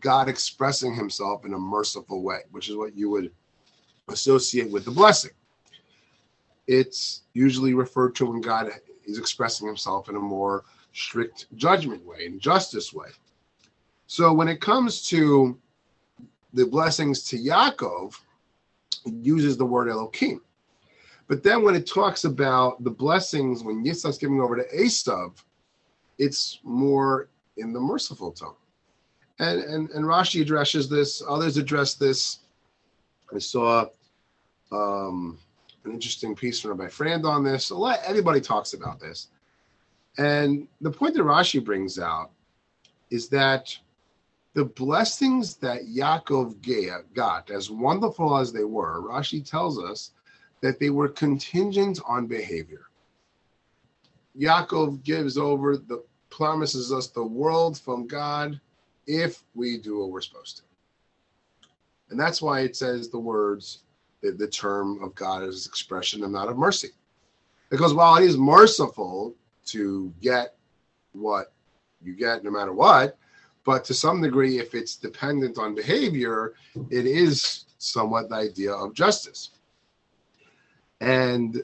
God 0.00 0.28
expressing 0.28 0.94
Himself 0.94 1.46
in 1.46 1.54
a 1.54 1.58
merciful 1.58 2.22
way, 2.22 2.40
which 2.50 2.68
is 2.68 2.76
what 2.76 2.94
you 2.94 3.08
would 3.10 3.32
associate 4.08 4.70
with 4.70 4.84
the 4.84 4.90
blessing. 4.90 5.30
It's 6.66 7.22
usually 7.32 7.74
referred 7.74 8.14
to 8.16 8.26
when 8.26 8.40
God 8.40 8.70
is 9.06 9.18
expressing 9.18 9.66
himself 9.66 10.08
in 10.08 10.16
a 10.16 10.20
more 10.20 10.64
strict 10.92 11.46
judgment 11.56 12.04
way 12.04 12.26
and 12.26 12.40
justice 12.40 12.92
way. 12.92 13.08
So 14.06 14.32
when 14.32 14.48
it 14.48 14.60
comes 14.60 15.06
to 15.08 15.58
the 16.52 16.66
blessings 16.66 17.22
to 17.28 17.38
Yaakov, 17.38 18.14
it 19.06 19.14
uses 19.14 19.56
the 19.56 19.64
word 19.64 19.88
Elohim. 19.88 20.40
But 21.26 21.42
then 21.42 21.62
when 21.62 21.74
it 21.74 21.86
talks 21.86 22.24
about 22.24 22.82
the 22.82 22.90
blessings 22.90 23.62
when 23.62 23.84
Yitzhak's 23.84 24.18
giving 24.18 24.40
over 24.40 24.56
to 24.56 24.76
Esav, 24.76 25.42
it's 26.18 26.58
more 26.64 27.28
in 27.58 27.72
the 27.72 27.80
merciful 27.80 28.32
tone. 28.32 28.54
And, 29.38 29.60
and, 29.60 29.90
and 29.90 30.04
Rashi 30.04 30.40
addresses 30.40 30.88
this, 30.88 31.22
others 31.28 31.56
address 31.58 31.94
this. 31.94 32.38
I 33.32 33.38
saw 33.38 33.86
um, 34.72 35.38
an 35.84 35.92
interesting 35.92 36.34
piece 36.34 36.60
from 36.60 36.72
Rabbi 36.72 36.90
Frand 36.90 37.24
on 37.24 37.44
this. 37.44 37.70
A 37.70 37.74
lot, 37.74 38.00
everybody 38.04 38.40
talks 38.40 38.74
about 38.74 39.00
this. 39.00 39.28
And 40.18 40.66
the 40.80 40.90
point 40.90 41.14
that 41.14 41.22
Rashi 41.22 41.64
brings 41.64 41.98
out 41.98 42.30
is 43.10 43.28
that 43.28 43.76
the 44.54 44.64
blessings 44.64 45.56
that 45.56 45.82
Yaakov 45.82 46.56
got, 47.14 47.50
as 47.50 47.70
wonderful 47.70 48.36
as 48.36 48.52
they 48.52 48.64
were, 48.64 49.02
Rashi 49.02 49.48
tells 49.48 49.82
us 49.82 50.12
that 50.60 50.80
they 50.80 50.90
were 50.90 51.08
contingent 51.08 52.00
on 52.06 52.26
behavior. 52.26 52.86
Yaakov 54.36 55.02
gives 55.04 55.38
over 55.38 55.76
the 55.76 56.02
promises 56.30 56.92
us 56.92 57.08
the 57.08 57.24
world 57.24 57.78
from 57.78 58.06
God 58.06 58.60
if 59.06 59.42
we 59.54 59.78
do 59.78 60.00
what 60.00 60.10
we're 60.10 60.20
supposed 60.20 60.58
to. 60.58 60.62
And 62.10 62.18
that's 62.18 62.42
why 62.42 62.60
it 62.60 62.76
says 62.76 63.08
the 63.08 63.18
words 63.18 63.80
the, 64.22 64.32
the 64.32 64.48
term 64.48 65.02
of 65.02 65.14
God 65.14 65.42
as 65.42 65.66
expression 65.66 66.24
and 66.24 66.32
not 66.32 66.48
of 66.48 66.56
mercy. 66.56 66.90
Because 67.70 67.94
while 67.94 68.16
it 68.16 68.24
is 68.24 68.36
merciful 68.36 69.34
to 69.66 70.12
get 70.20 70.54
what 71.12 71.52
you 72.02 72.14
get 72.14 72.44
no 72.44 72.50
matter 72.50 72.72
what, 72.72 73.18
but 73.64 73.84
to 73.84 73.94
some 73.94 74.22
degree, 74.22 74.58
if 74.58 74.74
it's 74.74 74.96
dependent 74.96 75.58
on 75.58 75.74
behavior, 75.74 76.54
it 76.90 77.06
is 77.06 77.66
somewhat 77.76 78.30
the 78.30 78.36
idea 78.36 78.72
of 78.72 78.94
justice. 78.94 79.50
And 81.00 81.62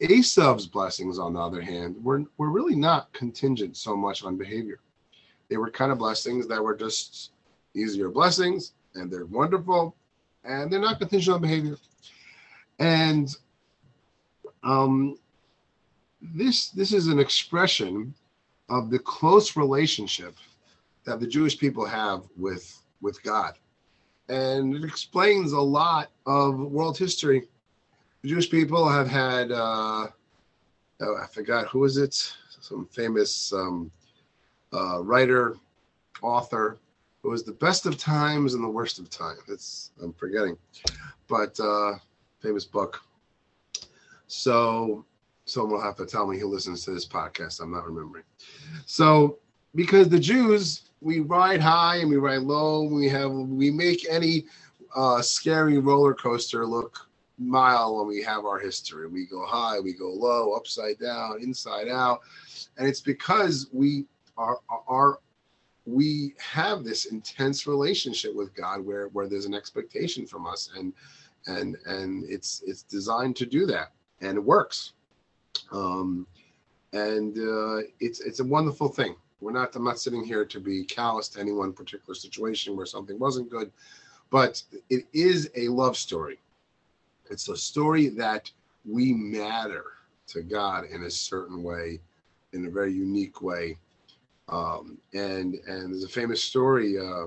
Esav's 0.00 0.66
blessings, 0.66 1.18
on 1.18 1.34
the 1.34 1.40
other 1.40 1.60
hand, 1.60 1.96
were, 2.02 2.24
were 2.38 2.50
really 2.50 2.74
not 2.76 3.12
contingent 3.12 3.76
so 3.76 3.96
much 3.96 4.24
on 4.24 4.36
behavior. 4.36 4.80
They 5.48 5.56
were 5.56 5.70
kind 5.70 5.92
of 5.92 5.98
blessings 5.98 6.46
that 6.48 6.62
were 6.62 6.76
just 6.76 7.32
easier 7.74 8.08
blessings, 8.08 8.72
and 8.94 9.10
they're 9.10 9.26
wonderful, 9.26 9.94
and 10.44 10.72
they're 10.72 10.80
not 10.80 10.98
contingent 10.98 11.34
on 11.34 11.40
behavior. 11.40 11.76
And 12.78 13.34
um, 14.62 15.18
this 16.20 16.68
this 16.70 16.92
is 16.92 17.08
an 17.08 17.18
expression 17.18 18.14
of 18.68 18.90
the 18.90 18.98
close 18.98 19.56
relationship 19.56 20.36
that 21.04 21.20
the 21.20 21.26
Jewish 21.26 21.58
people 21.58 21.84
have 21.84 22.22
with 22.36 22.80
with 23.00 23.22
God, 23.22 23.54
and 24.28 24.74
it 24.74 24.84
explains 24.84 25.52
a 25.52 25.60
lot 25.60 26.10
of 26.26 26.58
world 26.58 26.96
history. 26.96 27.48
The 28.22 28.28
Jewish 28.28 28.50
people 28.50 28.88
have 28.88 29.08
had 29.08 29.50
uh, 29.50 30.06
oh, 31.00 31.16
I 31.20 31.26
forgot 31.26 31.66
who 31.68 31.84
is 31.84 31.96
it, 31.96 32.14
some 32.60 32.86
famous 32.86 33.52
um, 33.52 33.90
uh, 34.72 35.02
writer, 35.02 35.56
author 36.22 36.78
it 37.24 37.28
was 37.28 37.44
the 37.44 37.52
best 37.52 37.86
of 37.86 37.96
times 37.96 38.54
and 38.54 38.64
the 38.64 38.68
worst 38.68 38.98
of 38.98 39.08
times. 39.08 39.40
It's 39.48 39.90
I'm 40.02 40.12
forgetting, 40.12 40.56
but 41.28 41.58
uh, 41.60 41.94
famous 42.40 42.64
book. 42.64 43.02
So 44.26 45.04
someone 45.44 45.72
will 45.74 45.82
have 45.82 45.96
to 45.96 46.06
tell 46.06 46.26
me 46.26 46.38
who 46.38 46.48
listens 46.48 46.84
to 46.84 46.90
this 46.90 47.06
podcast. 47.06 47.60
I'm 47.60 47.70
not 47.70 47.86
remembering. 47.86 48.24
So 48.86 49.38
because 49.74 50.08
the 50.08 50.18
Jews, 50.18 50.90
we 51.00 51.20
ride 51.20 51.60
high 51.60 51.96
and 51.96 52.10
we 52.10 52.16
ride 52.16 52.42
low. 52.42 52.84
We 52.84 53.08
have 53.08 53.30
we 53.30 53.70
make 53.70 54.06
any 54.08 54.46
uh, 54.94 55.22
scary 55.22 55.78
roller 55.78 56.14
coaster 56.14 56.66
look 56.66 57.08
mild 57.38 57.96
when 57.98 58.06
we 58.06 58.22
have 58.22 58.44
our 58.44 58.58
history. 58.58 59.06
We 59.08 59.26
go 59.26 59.44
high, 59.44 59.80
we 59.80 59.92
go 59.92 60.10
low, 60.10 60.52
upside 60.52 60.98
down, 60.98 61.42
inside 61.42 61.88
out, 61.88 62.20
and 62.78 62.86
it's 62.86 63.00
because 63.00 63.68
we 63.72 64.06
are 64.36 64.58
our 64.88 65.18
we 65.84 66.34
have 66.38 66.84
this 66.84 67.06
intense 67.06 67.66
relationship 67.66 68.34
with 68.34 68.54
God 68.54 68.84
where 68.84 69.08
where 69.08 69.28
there's 69.28 69.46
an 69.46 69.54
expectation 69.54 70.26
from 70.26 70.46
us 70.46 70.70
and 70.76 70.92
and 71.46 71.76
and 71.86 72.24
it's 72.28 72.62
it's 72.66 72.82
designed 72.82 73.36
to 73.36 73.46
do 73.46 73.66
that 73.66 73.92
and 74.20 74.36
it 74.36 74.44
works. 74.44 74.92
Um 75.72 76.26
and 76.92 77.36
uh 77.38 77.86
it's 78.00 78.20
it's 78.20 78.40
a 78.40 78.44
wonderful 78.44 78.88
thing. 78.88 79.16
We're 79.40 79.52
not 79.52 79.74
i'm 79.74 79.84
not 79.84 79.98
sitting 79.98 80.24
here 80.24 80.44
to 80.44 80.60
be 80.60 80.84
callous 80.84 81.28
to 81.30 81.40
any 81.40 81.52
one 81.52 81.72
particular 81.72 82.14
situation 82.14 82.76
where 82.76 82.86
something 82.86 83.18
wasn't 83.18 83.50
good 83.50 83.72
but 84.30 84.62
it 84.88 85.04
is 85.12 85.50
a 85.56 85.68
love 85.68 85.94
story. 85.96 86.38
It's 87.30 87.48
a 87.50 87.56
story 87.56 88.08
that 88.08 88.50
we 88.84 89.12
matter 89.12 89.84
to 90.28 90.42
god 90.42 90.84
in 90.86 91.04
a 91.04 91.10
certain 91.10 91.62
way 91.62 92.00
in 92.52 92.66
a 92.66 92.70
very 92.70 92.92
unique 92.92 93.42
way 93.42 93.76
um, 94.52 94.98
and 95.14 95.54
and 95.66 95.92
there's 95.92 96.04
a 96.04 96.08
famous 96.08 96.44
story 96.44 96.98
uh, 96.98 97.26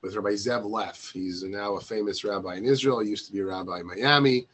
with 0.00 0.14
Rabbi 0.14 0.30
Zev 0.30 0.64
Leff. 0.64 1.10
He's 1.12 1.42
now 1.42 1.74
a 1.74 1.80
famous 1.80 2.22
rabbi 2.24 2.54
in 2.54 2.64
Israel. 2.64 3.00
He 3.00 3.10
used 3.10 3.26
to 3.26 3.32
be 3.32 3.40
a 3.40 3.46
rabbi 3.46 3.80
in 3.80 3.86
Miami. 3.86 4.46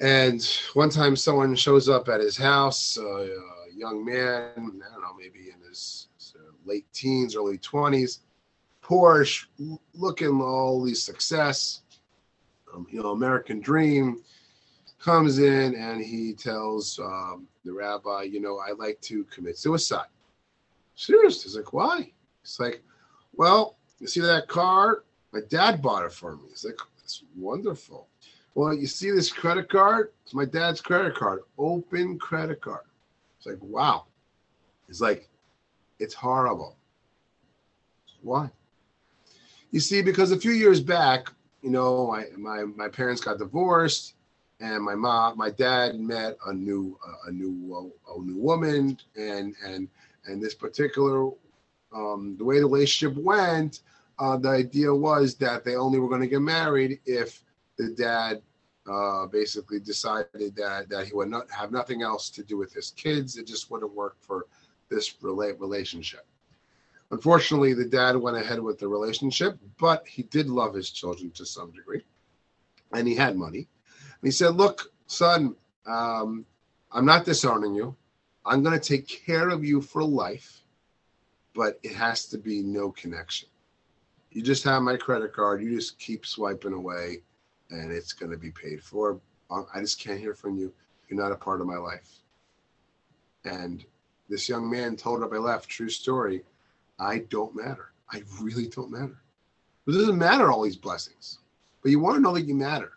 And 0.00 0.42
one 0.74 0.90
time, 0.90 1.14
someone 1.14 1.54
shows 1.54 1.88
up 1.88 2.08
at 2.08 2.20
his 2.20 2.36
house, 2.36 2.98
uh, 2.98 3.04
a 3.04 3.28
young 3.76 4.04
man, 4.04 4.50
I 4.56 4.92
don't 4.92 5.02
know, 5.02 5.14
maybe 5.16 5.50
in 5.50 5.68
his 5.68 6.08
uh, 6.34 6.52
late 6.64 6.86
teens, 6.92 7.36
early 7.36 7.58
20s, 7.58 8.20
Porsche, 8.82 9.46
looking 9.94 10.40
all 10.40 10.82
these 10.82 11.02
success, 11.02 11.82
um, 12.74 12.86
you 12.90 13.00
know, 13.00 13.10
American 13.10 13.60
dream, 13.60 14.22
comes 14.98 15.38
in 15.38 15.74
and 15.76 16.00
he 16.00 16.32
tells 16.32 16.98
um, 16.98 17.46
the 17.64 17.72
rabbi, 17.72 18.22
you 18.22 18.40
know, 18.40 18.58
I 18.58 18.72
like 18.72 19.00
to 19.02 19.22
commit 19.24 19.56
suicide. 19.56 20.06
Serious? 21.02 21.42
He's 21.42 21.56
like, 21.56 21.72
why? 21.72 22.12
He's 22.42 22.60
like, 22.60 22.82
well, 23.34 23.76
you 23.98 24.06
see 24.06 24.20
that 24.20 24.46
car? 24.46 25.02
My 25.32 25.40
dad 25.48 25.82
bought 25.82 26.04
it 26.04 26.12
for 26.12 26.36
me. 26.36 26.44
He's 26.50 26.64
like, 26.64 26.78
it's 27.02 27.24
wonderful. 27.36 28.06
Well, 28.54 28.72
you 28.72 28.86
see 28.86 29.10
this 29.10 29.32
credit 29.32 29.68
card? 29.68 30.12
It's 30.24 30.34
my 30.34 30.44
dad's 30.44 30.80
credit 30.80 31.16
card, 31.16 31.40
open 31.58 32.18
credit 32.18 32.60
card. 32.60 32.84
It's 33.36 33.46
like, 33.46 33.58
wow. 33.60 34.04
He's 34.86 35.00
like, 35.00 35.28
it's 35.98 36.14
horrible. 36.14 36.76
Why? 38.20 38.50
You 39.72 39.80
see, 39.80 40.02
because 40.02 40.30
a 40.30 40.38
few 40.38 40.52
years 40.52 40.80
back, 40.80 41.32
you 41.62 41.70
know, 41.70 42.06
my 42.06 42.26
my, 42.36 42.64
my 42.64 42.88
parents 42.88 43.20
got 43.20 43.38
divorced, 43.38 44.14
and 44.60 44.84
my 44.84 44.94
mom, 44.94 45.36
my 45.38 45.50
dad 45.50 45.98
met 45.98 46.36
a 46.46 46.52
new 46.52 46.96
uh, 47.04 47.28
a 47.28 47.32
new 47.32 47.74
uh, 47.74 48.14
a 48.14 48.20
new 48.20 48.36
woman, 48.36 48.98
and 49.16 49.54
and 49.64 49.88
and 50.26 50.42
this 50.42 50.54
particular 50.54 51.30
um, 51.94 52.36
the 52.38 52.44
way 52.44 52.58
the 52.58 52.66
relationship 52.66 53.16
went, 53.22 53.80
uh, 54.18 54.36
the 54.36 54.48
idea 54.48 54.94
was 54.94 55.34
that 55.36 55.64
they 55.64 55.76
only 55.76 55.98
were 55.98 56.08
going 56.08 56.20
to 56.20 56.26
get 56.26 56.40
married 56.40 57.00
if 57.06 57.42
the 57.76 57.90
dad 57.90 58.42
uh, 58.90 59.26
basically 59.26 59.78
decided 59.78 60.56
that 60.56 60.88
that 60.88 61.06
he 61.06 61.12
would 61.14 61.28
not 61.28 61.50
have 61.50 61.70
nothing 61.70 62.02
else 62.02 62.30
to 62.30 62.42
do 62.42 62.56
with 62.56 62.72
his 62.72 62.90
kids. 62.92 63.36
It 63.36 63.46
just 63.46 63.70
wouldn't 63.70 63.94
work 63.94 64.16
for 64.20 64.46
this 64.88 65.22
relate 65.22 65.58
relationship. 65.60 66.26
Unfortunately, 67.10 67.74
the 67.74 67.84
dad 67.84 68.16
went 68.16 68.36
ahead 68.36 68.60
with 68.60 68.78
the 68.78 68.88
relationship, 68.88 69.58
but 69.78 70.06
he 70.06 70.22
did 70.24 70.48
love 70.48 70.74
his 70.74 70.90
children 70.90 71.30
to 71.32 71.44
some 71.46 71.70
degree, 71.72 72.02
and 72.92 73.06
he 73.06 73.14
had 73.14 73.36
money. 73.36 73.68
And 73.88 74.24
he 74.24 74.30
said, 74.30 74.56
"Look, 74.56 74.92
son, 75.06 75.54
um, 75.86 76.44
I'm 76.90 77.06
not 77.06 77.24
disowning 77.24 77.74
you. 77.74 77.96
I'm 78.44 78.62
going 78.62 78.78
to 78.78 78.88
take 78.88 79.06
care 79.06 79.48
of 79.48 79.64
you 79.64 79.80
for 79.80 80.02
life, 80.02 80.62
but 81.54 81.78
it 81.82 81.94
has 81.94 82.26
to 82.26 82.38
be 82.38 82.62
no 82.62 82.90
connection. 82.90 83.48
You 84.30 84.42
just 84.42 84.64
have 84.64 84.82
my 84.82 84.96
credit 84.96 85.32
card. 85.32 85.62
You 85.62 85.74
just 85.74 85.98
keep 85.98 86.26
swiping 86.26 86.72
away." 86.72 87.22
and 87.72 87.90
it's 87.90 88.12
going 88.12 88.30
to 88.30 88.38
be 88.38 88.50
paid 88.50 88.82
for. 88.82 89.18
Um, 89.50 89.66
I 89.74 89.80
just 89.80 89.98
can't 89.98 90.20
hear 90.20 90.34
from 90.34 90.56
you. 90.56 90.72
You're 91.08 91.20
not 91.20 91.32
a 91.32 91.36
part 91.36 91.60
of 91.60 91.66
my 91.66 91.76
life. 91.76 92.20
And 93.44 93.84
this 94.28 94.48
young 94.48 94.70
man 94.70 94.96
told 94.96 95.22
up 95.22 95.32
I 95.32 95.38
left, 95.38 95.68
true 95.68 95.88
story. 95.88 96.42
I 96.98 97.18
don't 97.30 97.56
matter. 97.56 97.92
I 98.10 98.22
really 98.40 98.68
don't 98.68 98.90
matter. 98.90 99.16
It 99.86 99.92
doesn't 99.92 100.18
matter 100.18 100.52
all 100.52 100.62
these 100.62 100.76
blessings, 100.76 101.38
but 101.82 101.90
you 101.90 101.98
want 101.98 102.16
to 102.16 102.20
know 102.20 102.34
that 102.34 102.46
you 102.46 102.54
matter. 102.54 102.92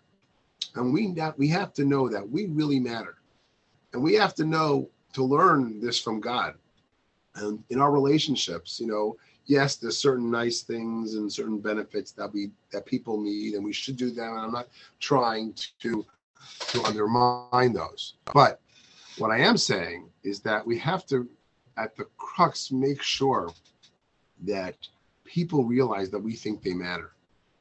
And 0.75 0.93
we 0.93 1.15
we 1.37 1.47
have 1.47 1.73
to 1.73 1.85
know 1.85 2.09
that 2.09 2.29
we 2.29 2.45
really 2.47 2.79
matter. 2.79 3.15
And 3.93 4.03
we 4.03 4.13
have 4.15 4.35
to 4.35 4.45
know 4.45 4.89
to 5.15 5.23
learn 5.23 5.79
this 5.79 5.99
from 5.99 6.19
God. 6.19 6.55
And 7.35 7.63
in 7.69 7.79
our 7.79 7.91
relationships, 7.91 8.79
you 8.79 8.87
know, 8.87 9.17
yes, 9.45 9.77
there's 9.77 9.97
certain 9.97 10.29
nice 10.29 10.61
things 10.61 11.15
and 11.15 11.31
certain 11.31 11.59
benefits 11.59 12.11
that 12.13 12.31
we 12.33 12.51
that 12.71 12.85
people 12.85 13.21
need, 13.21 13.53
and 13.53 13.63
we 13.63 13.73
should 13.73 13.97
do 13.97 14.11
them. 14.11 14.33
And 14.33 14.45
I'm 14.45 14.51
not 14.51 14.67
trying 14.99 15.53
to 15.79 16.05
to 16.69 16.83
undermine 16.83 17.73
those, 17.73 18.15
but 18.33 18.61
what 19.17 19.31
I 19.31 19.39
am 19.39 19.57
saying 19.57 20.09
is 20.23 20.41
that 20.41 20.65
we 20.65 20.77
have 20.79 21.05
to, 21.07 21.27
at 21.77 21.95
the 21.95 22.05
crux, 22.17 22.71
make 22.71 23.01
sure 23.01 23.49
that 24.43 24.75
people 25.23 25.63
realize 25.63 26.11
that 26.11 26.19
we 26.19 26.35
think 26.35 26.61
they 26.61 26.73
matter. 26.73 27.13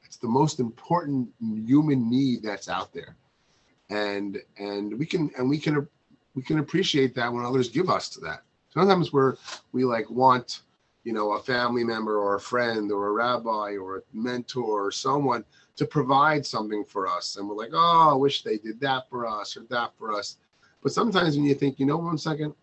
It's 0.03 0.17
the 0.17 0.27
most 0.27 0.59
important 0.59 1.29
human 1.39 2.09
need 2.09 2.43
that's 2.43 2.69
out 2.69 2.93
there, 2.93 3.15
and 3.89 4.37
and 4.57 4.99
we 4.99 5.05
can 5.05 5.31
and 5.37 5.49
we 5.49 5.57
can 5.57 5.87
we 6.35 6.43
can 6.43 6.59
appreciate 6.59 7.15
that 7.15 7.31
when 7.31 7.45
others 7.45 7.69
give 7.69 7.89
us 7.89 8.09
to 8.09 8.19
that. 8.21 8.43
Sometimes 8.69 9.11
we're 9.11 9.35
we 9.71 9.85
like 9.85 10.09
want 10.09 10.61
you 11.05 11.13
know, 11.13 11.33
a 11.33 11.39
family 11.39 11.83
member 11.83 12.17
or 12.17 12.35
a 12.35 12.39
friend 12.39 12.91
or 12.91 13.07
a 13.07 13.11
rabbi 13.11 13.77
or 13.77 13.97
a 13.97 14.01
mentor 14.11 14.87
or 14.87 14.91
someone 14.91 15.45
to 15.75 15.85
provide 15.85 16.45
something 16.45 16.83
for 16.83 17.07
us. 17.07 17.37
And 17.37 17.47
we're 17.47 17.55
like, 17.55 17.69
oh, 17.73 18.09
I 18.11 18.15
wish 18.15 18.41
they 18.41 18.57
did 18.57 18.79
that 18.81 19.07
for 19.07 19.27
us 19.27 19.55
or 19.55 19.61
that 19.69 19.91
for 19.97 20.11
us. 20.11 20.37
But 20.81 20.91
sometimes 20.91 21.35
when 21.35 21.45
you 21.45 21.53
think, 21.53 21.79
you 21.79 21.85
know, 21.85 21.97
one 21.97 22.17
second, 22.17 22.55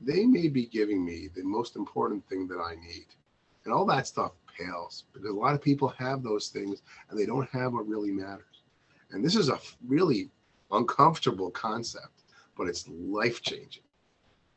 they 0.00 0.26
may 0.26 0.48
be 0.48 0.66
giving 0.66 1.04
me 1.04 1.28
the 1.34 1.42
most 1.42 1.76
important 1.76 2.26
thing 2.28 2.46
that 2.48 2.58
I 2.58 2.74
need. 2.74 3.06
And 3.64 3.72
all 3.72 3.86
that 3.86 4.06
stuff 4.06 4.32
pales 4.58 5.04
because 5.12 5.30
a 5.30 5.32
lot 5.32 5.54
of 5.54 5.62
people 5.62 5.88
have 5.88 6.22
those 6.22 6.48
things 6.48 6.82
and 7.08 7.18
they 7.18 7.26
don't 7.26 7.48
have 7.50 7.72
what 7.72 7.88
really 7.88 8.10
matters. 8.10 8.64
And 9.12 9.24
this 9.24 9.34
is 9.34 9.48
a 9.48 9.58
really 9.86 10.30
uncomfortable 10.72 11.50
concept, 11.50 12.19
but 12.60 12.68
it's 12.68 12.86
life 12.88 13.40
changing 13.40 13.82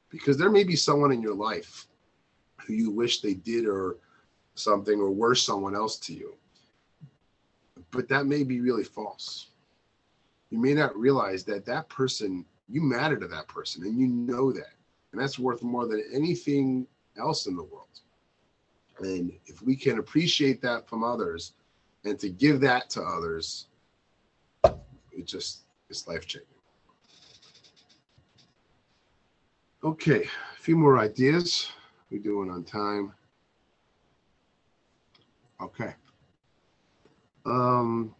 because 0.09 0.37
there 0.37 0.51
may 0.51 0.65
be 0.65 0.75
someone 0.75 1.13
in 1.13 1.21
your 1.21 1.33
life 1.33 1.87
who 2.57 2.73
you 2.73 2.91
wish 2.91 3.21
they 3.21 3.33
did 3.33 3.65
or 3.65 3.95
something 4.55 4.99
or 4.99 5.09
were 5.09 5.33
someone 5.33 5.73
else 5.73 5.95
to 5.95 6.13
you. 6.13 6.35
But 7.91 8.09
that 8.09 8.25
may 8.25 8.43
be 8.43 8.59
really 8.59 8.83
false. 8.83 9.51
You 10.49 10.59
may 10.59 10.73
not 10.73 10.97
realize 10.97 11.45
that 11.45 11.65
that 11.65 11.87
person, 11.87 12.43
you 12.67 12.81
matter 12.81 13.15
to 13.15 13.27
that 13.29 13.47
person 13.47 13.83
and 13.83 13.97
you 13.97 14.07
know 14.07 14.51
that. 14.51 14.73
And 15.13 15.21
that's 15.21 15.39
worth 15.39 15.63
more 15.63 15.87
than 15.87 16.03
anything 16.11 16.85
else 17.17 17.45
in 17.47 17.55
the 17.55 17.63
world. 17.63 18.01
And 18.99 19.31
if 19.45 19.61
we 19.61 19.77
can 19.77 19.97
appreciate 19.97 20.61
that 20.63 20.89
from 20.89 21.05
others 21.05 21.53
and 22.03 22.19
to 22.19 22.27
give 22.27 22.59
that 22.59 22.89
to 22.89 23.01
others, 23.01 23.67
it 24.65 25.25
just 25.25 25.61
it's 25.89 26.05
life 26.05 26.27
changing. 26.27 26.52
Okay, 29.83 30.23
a 30.23 30.61
few 30.61 30.77
more 30.77 30.97
ideas. 30.97 31.69
We're 32.09 32.21
doing 32.21 32.49
on 32.49 32.63
time? 32.63 33.11
Okay. 35.61 35.93
Um, 37.45 38.15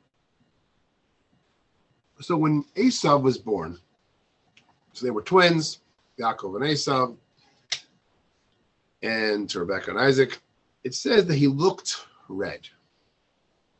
so 2.19 2.35
when 2.35 2.65
Esau 2.75 3.17
was 3.17 3.37
born, 3.37 3.79
so 4.91 5.05
they 5.05 5.11
were 5.11 5.21
twins, 5.21 5.79
Yaakov 6.19 6.57
and 6.57 6.69
Esau, 6.69 7.13
and 9.01 9.49
to 9.49 9.59
Rebecca 9.61 9.91
and 9.91 9.99
Isaac, 10.01 10.41
it 10.83 10.93
says 10.93 11.25
that 11.27 11.35
he 11.35 11.47
looked 11.47 12.05
red. 12.27 12.67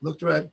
Looked 0.02 0.22
red. 0.22 0.50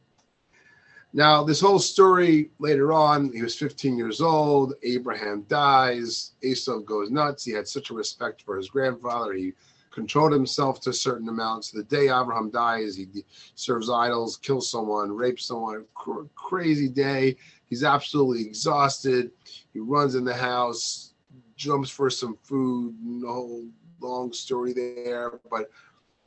Now, 1.13 1.43
this 1.43 1.61
whole 1.61 1.81
story 1.81 2.51
later 2.61 2.93
on, 2.93 3.33
he 3.33 3.43
was 3.43 3.57
15 3.57 3.99
years 3.99 4.21
old. 4.21 4.75
Abraham 4.85 5.45
dies. 5.49 6.33
Esau 6.43 6.79
goes 6.79 7.11
nuts. 7.11 7.45
He 7.45 7.53
had 7.53 7.67
such 7.67 7.91
a 7.91 7.95
respect 7.95 8.43
for 8.43 8.57
his 8.57 8.69
grandfather. 8.69 9.33
He 9.33 9.55
controlled 9.91 10.33
himself 10.33 10.81
to 10.83 10.93
certain 10.93 11.29
amounts. 11.29 11.73
The 11.73 11.83
day 11.83 12.05
Abraham 12.05 12.51
dies, 12.51 12.95
he 12.97 13.09
serves 13.57 13.91
idols, 13.91 14.37
kills 14.37 14.71
someone, 14.71 15.11
rapes 15.11 15.47
someone. 15.47 15.85
Cr- 15.95 16.23
crazy 16.37 16.89
day. 16.89 17.37
He's 17.69 17.83
absolutely 17.83 18.47
exhausted. 18.47 19.33
He 19.73 19.81
runs 19.81 20.15
in 20.15 20.25
the 20.25 20.35
house, 20.35 21.15
jumps 21.57 21.91
for 21.91 22.09
some 22.09 22.37
food. 22.43 22.95
No 23.03 23.27
whole 23.27 23.69
long 24.01 24.33
story 24.33 24.73
there. 24.73 25.41
But 25.51 25.71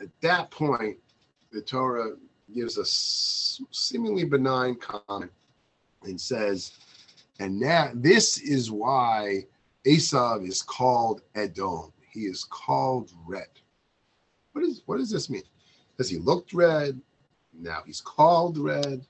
at 0.01 0.09
that 0.21 0.51
point, 0.51 0.97
the 1.53 1.61
Torah 1.61 2.15
gives 2.53 2.77
a 2.77 2.86
seemingly 2.86 4.23
benign 4.23 4.75
comment 4.75 5.32
and 6.03 6.19
says, 6.19 6.73
and 7.39 7.60
now 7.60 7.91
this 7.93 8.39
is 8.39 8.71
why 8.71 9.45
Esau 9.86 10.39
is 10.39 10.62
called 10.62 11.21
Edom. 11.36 11.91
He 12.12 12.21
is 12.21 12.43
called 12.43 13.12
red. 13.25 13.47
What 14.53 14.63
is 14.63 14.82
what 14.86 14.97
does 14.97 15.10
this 15.10 15.29
mean? 15.29 15.43
Does 15.97 16.10
he 16.10 16.17
look 16.17 16.47
red? 16.53 16.99
Now 17.53 17.82
he's 17.86 18.01
called 18.01 18.58
red. 18.58 19.06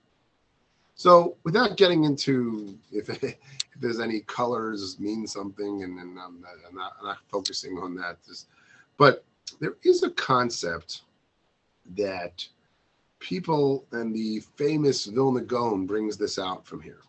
So 0.96 1.36
without 1.44 1.78
getting 1.78 2.06
into 2.06 2.78
if, 2.92 3.10
if 3.24 3.36
there's 3.80 4.00
any 4.00 4.22
colors 4.22 5.00
mean 5.00 5.28
something, 5.28 5.84
and, 5.84 6.00
and 6.00 6.20
I'm, 6.20 6.42
not, 6.42 6.52
I'm, 6.68 6.76
not, 6.76 6.94
I'm 7.00 7.08
not 7.08 7.18
focusing 7.30 7.78
on 7.78 7.96
that, 7.96 8.18
but 8.98 9.26
there 9.60 9.76
is 9.84 10.04
a 10.04 10.12
concept 10.12 11.02
that 11.96 12.48
people 13.24 13.86
and 13.94 14.14
the 14.14 14.42
famous 14.58 15.06
Vilna 15.06 15.42
Gaon 15.42 15.88
brings 15.88 16.18
this 16.18 16.38
out 16.38 16.68
from 16.68 16.82
here. 16.82 17.00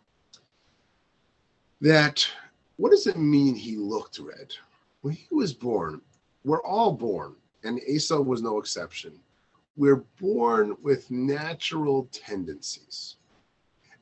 That 1.80 2.24
what 2.76 2.90
does 2.90 3.06
it 3.06 3.18
mean 3.18 3.54
he 3.54 3.76
looked 3.76 4.20
red? 4.20 4.54
When 5.02 5.14
he 5.14 5.26
was 5.34 5.52
born, 5.52 6.00
we're 6.44 6.62
all 6.62 6.92
born, 6.92 7.34
and 7.64 7.80
Esau 7.82 8.20
was 8.20 8.42
no 8.42 8.58
exception. 8.58 9.12
We're 9.76 10.04
born 10.20 10.76
with 10.82 11.10
natural 11.10 12.08
tendencies, 12.12 13.16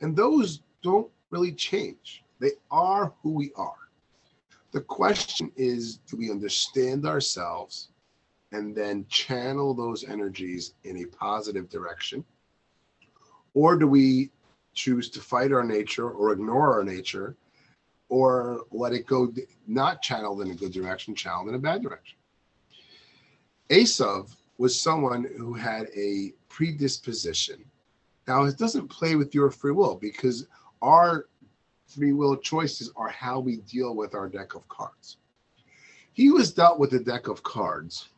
and 0.02 0.14
those 0.14 0.60
don't 0.82 1.10
really 1.30 1.52
change. 1.52 2.24
They 2.40 2.52
are 2.70 3.12
who 3.22 3.30
we 3.30 3.52
are. 3.56 3.88
The 4.72 4.82
question 4.82 5.50
is 5.56 5.96
do 5.96 6.18
we 6.18 6.30
understand 6.30 7.06
ourselves 7.06 7.88
and 8.52 8.76
then 8.76 9.06
channel 9.08 9.74
those 9.74 10.04
energies 10.04 10.74
in 10.84 10.98
a 10.98 11.06
positive 11.06 11.68
direction? 11.68 12.24
Or 13.54 13.76
do 13.76 13.86
we 13.86 14.30
choose 14.74 15.10
to 15.10 15.20
fight 15.20 15.52
our 15.52 15.64
nature 15.64 16.10
or 16.10 16.32
ignore 16.32 16.72
our 16.74 16.84
nature 16.84 17.36
or 18.08 18.64
let 18.70 18.92
it 18.92 19.06
go 19.06 19.32
not 19.66 20.02
channeled 20.02 20.42
in 20.42 20.50
a 20.50 20.54
good 20.54 20.72
direction, 20.72 21.14
channeled 21.14 21.48
in 21.48 21.54
a 21.54 21.58
bad 21.58 21.82
direction? 21.82 22.18
Esav 23.70 24.34
was 24.58 24.78
someone 24.78 25.26
who 25.38 25.54
had 25.54 25.86
a 25.96 26.32
predisposition. 26.48 27.64
Now, 28.28 28.44
it 28.44 28.58
doesn't 28.58 28.88
play 28.88 29.16
with 29.16 29.34
your 29.34 29.50
free 29.50 29.72
will 29.72 29.96
because 29.96 30.46
our 30.82 31.26
free 31.86 32.12
will 32.12 32.36
choices 32.36 32.92
are 32.96 33.08
how 33.08 33.40
we 33.40 33.56
deal 33.56 33.96
with 33.96 34.14
our 34.14 34.28
deck 34.28 34.54
of 34.54 34.68
cards. 34.68 35.16
He 36.12 36.30
was 36.30 36.52
dealt 36.52 36.78
with 36.78 36.92
a 36.92 37.00
deck 37.00 37.28
of 37.28 37.42
cards 37.42 38.08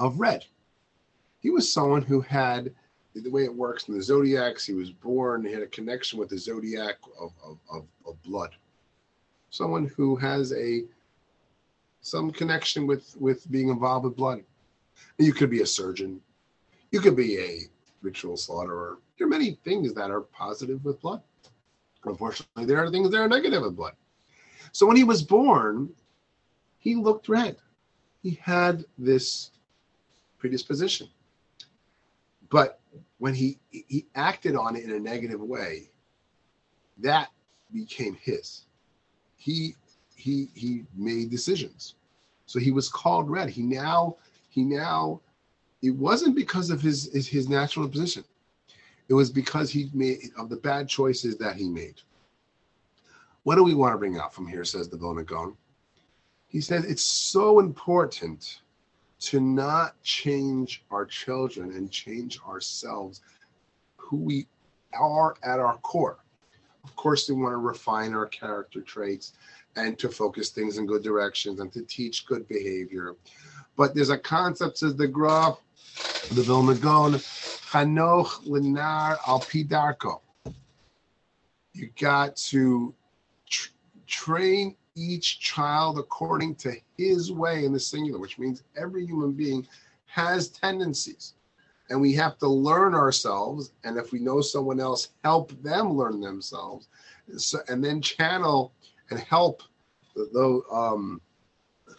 of 0.00 0.18
red. 0.18 0.44
He 1.40 1.50
was 1.50 1.72
someone 1.72 2.02
who 2.02 2.20
had 2.20 2.74
the 3.14 3.30
way 3.30 3.44
it 3.44 3.54
works 3.54 3.88
in 3.88 3.94
the 3.94 4.02
zodiacs, 4.02 4.64
he 4.64 4.72
was 4.72 4.90
born, 4.90 5.44
he 5.44 5.52
had 5.52 5.62
a 5.62 5.66
connection 5.66 6.18
with 6.18 6.28
the 6.28 6.38
zodiac 6.38 6.96
of, 7.20 7.32
of, 7.44 7.58
of, 7.70 7.84
of 8.06 8.22
blood. 8.22 8.54
Someone 9.50 9.90
who 9.96 10.16
has 10.16 10.52
a 10.52 10.84
some 12.02 12.30
connection 12.30 12.86
with 12.86 13.14
with 13.18 13.50
being 13.50 13.68
involved 13.68 14.06
with 14.06 14.16
blood. 14.16 14.42
You 15.18 15.34
could 15.34 15.50
be 15.50 15.60
a 15.60 15.66
surgeon, 15.66 16.20
you 16.92 17.00
could 17.00 17.16
be 17.16 17.38
a 17.38 17.60
ritual 18.00 18.36
slaughterer. 18.36 18.98
There 19.18 19.26
are 19.26 19.30
many 19.30 19.58
things 19.64 19.92
that 19.94 20.10
are 20.10 20.22
positive 20.22 20.82
with 20.84 21.00
blood. 21.00 21.20
Unfortunately, 22.04 22.64
there 22.64 22.82
are 22.82 22.90
things 22.90 23.10
that 23.10 23.20
are 23.20 23.28
negative 23.28 23.62
with 23.62 23.76
blood. 23.76 23.92
So 24.72 24.86
when 24.86 24.96
he 24.96 25.04
was 25.04 25.22
born, 25.22 25.90
he 26.78 26.94
looked 26.94 27.28
red. 27.28 27.56
He 28.22 28.38
had 28.42 28.84
this 28.96 29.50
predisposition. 30.40 31.08
But 32.50 32.80
when 33.18 33.34
he 33.34 33.58
he 33.70 34.06
acted 34.16 34.56
on 34.56 34.74
it 34.74 34.84
in 34.84 34.90
a 34.92 34.98
negative 34.98 35.40
way, 35.40 35.90
that 36.98 37.28
became 37.72 38.16
his. 38.20 38.62
He 39.36 39.76
he 40.16 40.48
he 40.54 40.84
made 40.96 41.30
decisions. 41.30 41.94
So 42.46 42.58
he 42.58 42.72
was 42.72 42.88
called 42.88 43.30
red. 43.30 43.48
He 43.48 43.62
now 43.62 44.16
he 44.48 44.64
now 44.64 45.20
it 45.82 45.90
wasn't 45.90 46.34
because 46.34 46.70
of 46.70 46.80
his 46.80 47.12
his, 47.12 47.28
his 47.28 47.48
natural 47.48 47.88
position. 47.88 48.24
It 49.08 49.14
was 49.14 49.30
because 49.30 49.70
he 49.70 49.90
made 49.92 50.30
of 50.36 50.48
the 50.48 50.56
bad 50.56 50.88
choices 50.88 51.36
that 51.38 51.56
he 51.56 51.68
made. 51.68 52.00
What 53.44 53.56
do 53.56 53.64
we 53.64 53.74
want 53.74 53.94
to 53.94 53.98
bring 53.98 54.18
out 54.18 54.34
from 54.34 54.46
here? 54.46 54.64
Says 54.64 54.88
the 54.88 54.96
Gaon. 54.96 55.56
He 56.48 56.60
says 56.60 56.84
it's 56.84 57.02
so 57.02 57.60
important 57.60 58.60
to 59.20 59.40
not 59.40 60.00
change 60.02 60.82
our 60.90 61.04
children 61.04 61.72
and 61.72 61.90
change 61.90 62.40
ourselves, 62.46 63.20
who 63.96 64.16
we 64.16 64.46
are 64.98 65.36
at 65.42 65.60
our 65.60 65.76
core. 65.78 66.18
Of 66.84 66.96
course, 66.96 67.28
we 67.28 67.34
want 67.36 67.52
to 67.52 67.58
refine 67.58 68.14
our 68.14 68.26
character 68.26 68.80
traits 68.80 69.34
and 69.76 69.98
to 69.98 70.08
focus 70.08 70.48
things 70.48 70.78
in 70.78 70.86
good 70.86 71.02
directions 71.02 71.60
and 71.60 71.72
to 71.72 71.82
teach 71.82 72.26
good 72.26 72.48
behavior. 72.48 73.14
But 73.76 73.94
there's 73.94 74.10
a 74.10 74.18
concept, 74.18 74.78
says 74.78 74.96
the 74.96 75.06
Gra, 75.06 75.54
the 76.32 76.42
Vilna 76.42 76.74
Gaon, 76.74 77.12
Chanoch 77.12 78.46
Lanaar 78.46 79.18
al 79.26 79.40
Pi 79.40 79.64
Darko. 79.64 80.20
You 81.72 81.90
got 82.00 82.36
to 82.36 82.94
tr- 83.48 83.70
train 84.06 84.76
each 85.00 85.40
child 85.40 85.98
according 85.98 86.54
to 86.56 86.74
his 86.96 87.32
way 87.32 87.64
in 87.64 87.72
the 87.72 87.80
singular, 87.80 88.18
which 88.18 88.38
means 88.38 88.62
every 88.76 89.06
human 89.06 89.32
being 89.32 89.66
has 90.06 90.48
tendencies. 90.48 91.34
And 91.88 92.00
we 92.00 92.12
have 92.14 92.38
to 92.38 92.48
learn 92.48 92.94
ourselves. 92.94 93.72
And 93.82 93.96
if 93.96 94.12
we 94.12 94.20
know 94.20 94.40
someone 94.40 94.78
else, 94.78 95.08
help 95.24 95.50
them 95.62 95.96
learn 95.96 96.20
themselves. 96.20 96.88
So, 97.36 97.60
and 97.68 97.82
then 97.82 98.00
channel 98.00 98.72
and 99.10 99.18
help 99.18 99.62
the, 100.14 100.28
the 100.32 100.74
um, 100.74 101.20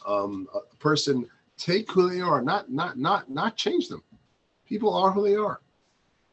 um, 0.06 0.48
person 0.80 1.28
take 1.58 1.92
who 1.92 2.10
they 2.10 2.22
are, 2.22 2.42
not 2.42 2.72
not 2.72 2.98
not 2.98 3.30
not 3.30 3.58
change 3.58 3.88
them. 3.88 4.04
People 4.66 4.94
are 4.94 5.12
who 5.12 5.24
they 5.24 5.36
are, 5.36 5.60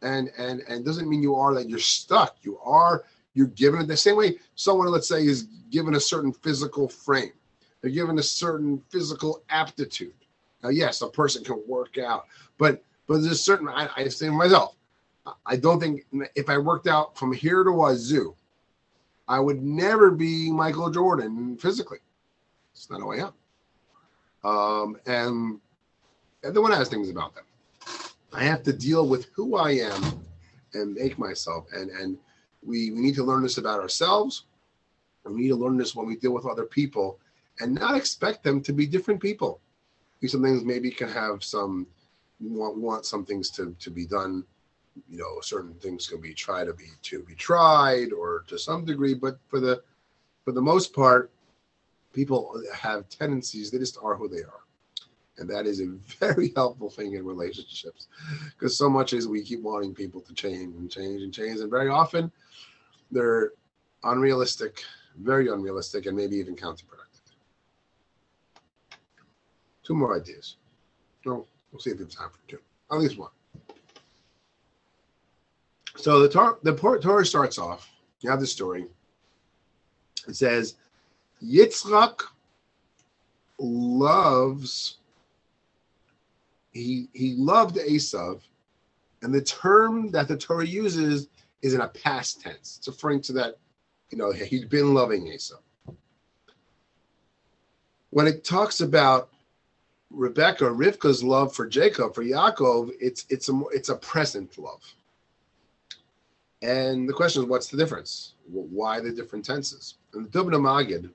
and 0.03 0.31
and 0.39 0.63
and 0.69 0.85
doesn't 0.85 1.09
mean 1.09 1.23
you 1.23 1.35
are 1.35 1.55
that 1.55 1.69
you're 1.69 1.79
stuck. 1.79 2.37
You 2.43 2.59
are 2.61 3.05
you're 3.35 3.49
given 3.49 3.81
it 3.81 3.87
the 3.87 3.97
same 3.97 4.17
way 4.17 4.37
someone, 4.55 4.88
let's 4.88 5.09
say, 5.09 5.25
is 5.25 5.45
given 5.71 5.95
a 5.95 6.01
certain 6.01 6.33
physical 6.33 6.88
frame. 6.88 7.33
They're 7.81 7.91
given 7.91 8.19
a 8.19 8.23
certain 8.23 8.83
physical 8.91 9.43
aptitude. 9.51 10.14
Now, 10.62 10.71
yes, 10.71 11.03
a 11.03 11.09
person 11.09 11.45
can 11.45 11.62
work 11.67 11.99
out, 11.99 12.27
but 12.59 12.83
but 13.07 13.23
there's 13.23 13.43
certain. 13.43 13.69
I, 13.69 13.88
I 13.97 14.09
say 14.09 14.29
myself, 14.29 14.75
I 15.47 15.57
don't 15.57 15.81
think 15.81 16.05
if 16.35 16.49
I 16.49 16.59
worked 16.59 16.88
out 16.88 17.17
from 17.17 17.33
here 17.33 17.62
to 17.64 17.71
Wazoo, 17.71 18.35
I 19.29 19.38
would 19.41 19.62
never 19.62 20.11
be 20.11 20.51
Michael 20.51 20.91
Jordan 20.91 21.57
physically. 21.57 21.99
It's 22.73 22.91
not 22.91 23.01
who 23.01 23.12
I 23.12 23.29
am. 23.29 23.33
Um, 24.45 24.97
and 25.07 25.61
everyone 26.45 26.73
has 26.73 26.88
things 26.88 27.11
about 27.11 27.35
them. 27.35 27.45
I 28.33 28.45
have 28.45 28.62
to 28.64 28.73
deal 28.73 29.09
with 29.09 29.27
who 29.35 29.57
I 29.57 29.73
am 29.73 30.25
and 30.75 30.95
make 30.95 31.19
myself 31.19 31.67
and 31.73 31.91
and 31.91 32.19
we, 32.64 32.90
we 32.90 33.01
need 33.01 33.14
to 33.16 33.25
learn 33.25 33.42
this 33.42 33.59
about 33.59 33.81
ourselves. 33.81 34.44
We 35.25 35.42
need 35.42 35.49
to 35.49 35.57
learn 35.57 35.77
this 35.77 35.94
when 35.94 36.07
we 36.07 36.16
deal 36.16 36.33
with 36.33 36.47
other 36.47 36.64
people 36.64 37.18
and 37.61 37.75
not 37.75 37.97
expect 37.97 38.42
them 38.42 38.62
to 38.62 38.73
be 38.73 38.87
different 38.87 39.21
people. 39.21 39.61
Some 40.27 40.42
things 40.42 40.64
maybe 40.64 40.90
can 40.90 41.09
have 41.09 41.44
some 41.44 41.87
want 42.40 42.77
want 42.77 43.05
some 43.05 43.25
things 43.25 43.51
to, 43.51 43.75
to 43.79 43.90
be 43.90 44.07
done. 44.07 44.44
You 45.09 45.18
know, 45.18 45.40
certain 45.42 45.75
things 45.75 46.09
can 46.09 46.21
be 46.21 46.35
try 46.35 46.64
to 46.64 46.73
be 46.73 46.87
to 47.03 47.23
be 47.23 47.35
tried 47.35 48.12
or 48.12 48.44
to 48.49 48.59
some 48.59 48.85
degree, 48.85 49.14
but 49.14 49.38
for 49.49 49.61
the 49.61 49.83
for 50.44 50.53
the 50.53 50.62
most 50.62 50.92
part, 50.92 51.31
people 52.12 52.61
have 52.75 53.09
tendencies, 53.09 53.71
they 53.71 53.79
just 53.79 53.99
are 54.03 54.16
who 54.16 54.29
they 54.29 54.42
are. 54.42 54.58
And 55.38 55.48
that 55.51 55.66
is 55.66 55.81
a 55.81 55.87
very 56.20 56.53
helpful 56.55 56.90
thing 56.90 57.14
in 57.14 57.24
relationships 57.24 58.09
because 58.53 58.77
so 58.77 58.88
much 58.88 59.12
is 59.12 59.27
we 59.27 59.42
keep 59.42 59.62
wanting 59.62 59.94
people 59.94 60.20
to 60.22 60.35
change 60.35 60.74
and 60.74 60.90
change 60.90 61.22
and 61.22 61.33
change. 61.33 61.61
And 61.61 61.70
very 61.70 61.88
often 61.88 62.31
they're 63.11 63.53
unrealistic, 64.05 64.83
very 65.18 65.48
unrealistic, 65.48 66.07
and 66.07 66.16
maybe 66.16 66.37
even 66.37 66.57
counterproductive. 66.57 67.05
Two 69.83 69.94
more 69.94 70.16
ideas. 70.16 70.57
No, 71.24 71.46
we'll 71.72 71.81
see 71.81 71.90
if 71.90 71.98
we 71.98 72.05
have 72.05 72.12
time 72.12 72.29
for 72.31 72.48
two. 72.48 72.59
At 72.90 72.98
least 72.98 73.18
one. 73.18 73.31
So 75.96 76.20
the 76.20 76.29
Torah, 76.29 76.57
the 76.62 76.74
Torah 76.74 77.27
starts 77.27 77.59
off. 77.59 77.90
You 78.20 78.31
have 78.31 78.40
the 78.40 78.46
story. 78.46 78.87
It 80.29 80.37
says, 80.37 80.77
Yitzchak 81.42 82.20
loves. 83.59 84.98
He 86.73 87.09
he 87.13 87.35
loved 87.35 87.77
Esav, 87.77 88.43
and 89.23 89.35
the 89.35 89.43
term 89.43 90.11
that 90.11 90.29
the 90.29 90.37
Torah 90.37 90.67
uses 90.67 91.29
is 91.63 91.75
in 91.75 91.81
a 91.81 91.89
past 91.89 92.41
tense. 92.41 92.77
It's 92.79 92.89
referring 92.89 93.21
to 93.23 93.33
that, 93.35 93.59
you 94.11 94.19
know, 94.19 94.31
he'd 94.33 94.69
been 94.69 94.95
loving 94.95 95.27
Esau. 95.27 95.57
When 98.11 98.27
it 98.27 98.45
talks 98.45 98.81
about 98.81 99.31
Rebecca, 100.11 100.65
Rivka's 100.65 101.23
love 101.23 101.55
for 101.55 101.67
Jacob, 101.67 102.15
for 102.15 102.25
Yaakov, 102.25 102.93
it's 103.01 103.27
it's 103.29 103.49
a 103.49 103.61
it's 103.73 103.89
a 103.89 103.97
present 103.97 104.57
love. 104.59 104.83
And 106.63 107.09
the 107.09 107.13
question 107.13 107.43
is, 107.43 107.49
what's 107.49 107.69
the 107.69 107.77
difference? 107.77 108.35
Why 108.51 109.01
the 109.01 109.13
different 109.13 109.45
tenses? 109.45 109.95
And 110.15 110.31
the 110.31 110.39
Dubno 110.39 110.61
Maggid, 110.61 111.11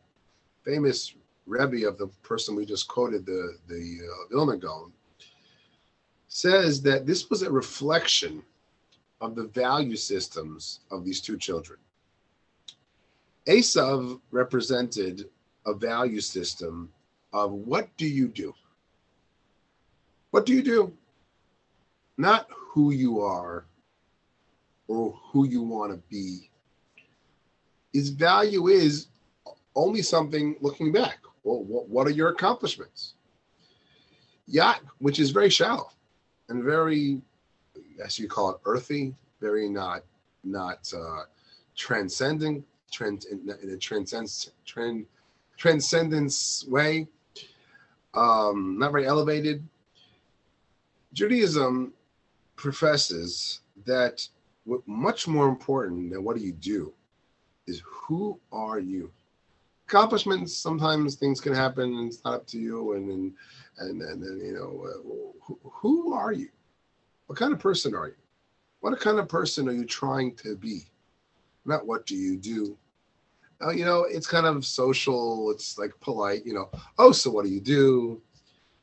famous 0.63 1.15
Rebbe 1.45 1.85
of 1.87 1.97
the 1.97 2.07
person 2.21 2.55
we 2.55 2.65
just 2.65 2.87
quoted, 2.87 3.25
the 3.25 3.57
the 3.67 3.99
uh, 4.03 4.27
Vilna 4.29 4.57
Gaon, 4.57 4.93
says 6.33 6.81
that 6.81 7.05
this 7.05 7.29
was 7.29 7.43
a 7.43 7.51
reflection 7.51 8.41
of 9.21 9.35
the 9.35 9.43
value 9.43 9.95
systems 9.95 10.79
of 10.89 11.05
these 11.05 11.21
two 11.21 11.37
children. 11.37 11.77
Esav 13.45 14.19
represented 14.31 15.29
a 15.67 15.75
value 15.75 16.19
system 16.19 16.91
of 17.33 17.51
what 17.51 17.95
do 17.97 18.07
you 18.07 18.27
do? 18.27 18.51
What 20.31 20.47
do 20.47 20.53
you 20.53 20.63
do? 20.63 20.91
Not 22.17 22.47
who 22.49 22.91
you 22.91 23.21
are 23.21 23.65
or 24.87 25.15
who 25.31 25.47
you 25.47 25.61
want 25.61 25.91
to 25.91 26.01
be. 26.09 26.49
His 27.93 28.09
value 28.09 28.69
is 28.69 29.05
only 29.75 30.01
something 30.01 30.55
looking 30.61 30.91
back. 30.91 31.19
Well, 31.43 31.63
what 31.63 32.07
are 32.07 32.11
your 32.11 32.29
accomplishments? 32.29 33.13
Yacht, 34.47 34.81
which 34.97 35.19
is 35.19 35.29
very 35.29 35.51
shallow 35.51 35.91
and 36.49 36.63
very 36.63 37.21
as 38.03 38.19
you 38.19 38.27
call 38.27 38.51
it, 38.51 38.57
earthy, 38.65 39.13
very 39.41 39.69
not 39.69 40.03
not 40.43 40.91
uh, 40.93 41.23
transcending, 41.75 42.63
in, 42.99 43.19
in 43.61 43.69
a 43.69 43.77
transcends 43.77 44.51
trend 44.65 45.05
transcendence 45.57 46.65
way, 46.67 47.07
um, 48.13 48.77
not 48.79 48.91
very 48.91 49.05
elevated. 49.05 49.63
Judaism 51.13 51.93
professes 52.55 53.61
that 53.85 54.27
what 54.65 54.81
much 54.87 55.27
more 55.27 55.47
important 55.47 56.11
than 56.11 56.23
what 56.23 56.35
do 56.35 56.43
you 56.43 56.53
do 56.53 56.93
is 57.67 57.81
who 57.85 58.39
are 58.51 58.79
you 58.79 59.11
accomplishments 59.87 60.55
sometimes 60.55 61.15
things 61.15 61.41
can 61.41 61.53
happen 61.53 61.93
and 61.95 62.07
it's 62.07 62.23
not 62.23 62.33
up 62.33 62.47
to 62.47 62.57
you 62.57 62.93
and 62.93 63.09
and 63.11 63.33
and, 63.79 64.01
and 64.01 64.41
you 64.41 64.53
know 64.53 64.85
uh, 64.87 65.57
who, 65.69 66.13
are 66.13 66.31
you 66.31 66.49
what 67.27 67.39
kind 67.39 67.53
of 67.53 67.59
person 67.59 67.95
are 67.95 68.07
you? 68.07 68.15
What 68.81 68.99
kind 68.99 69.17
of 69.17 69.27
person 69.29 69.69
are 69.69 69.73
you 69.73 69.85
trying 69.85 70.35
to 70.35 70.55
be? 70.55 70.81
Not 71.65 71.87
what 71.87 72.05
do 72.05 72.15
you 72.15 72.37
do? 72.37 72.77
Uh, 73.63 73.71
you 73.71 73.85
know, 73.85 74.03
it's 74.03 74.27
kind 74.27 74.45
of 74.45 74.65
social. 74.65 75.49
It's 75.51 75.77
like 75.77 75.97
polite. 76.01 76.45
You 76.45 76.53
know, 76.53 76.69
oh, 76.99 77.11
so 77.11 77.31
what 77.31 77.45
do 77.45 77.51
you 77.51 77.61
do? 77.61 78.21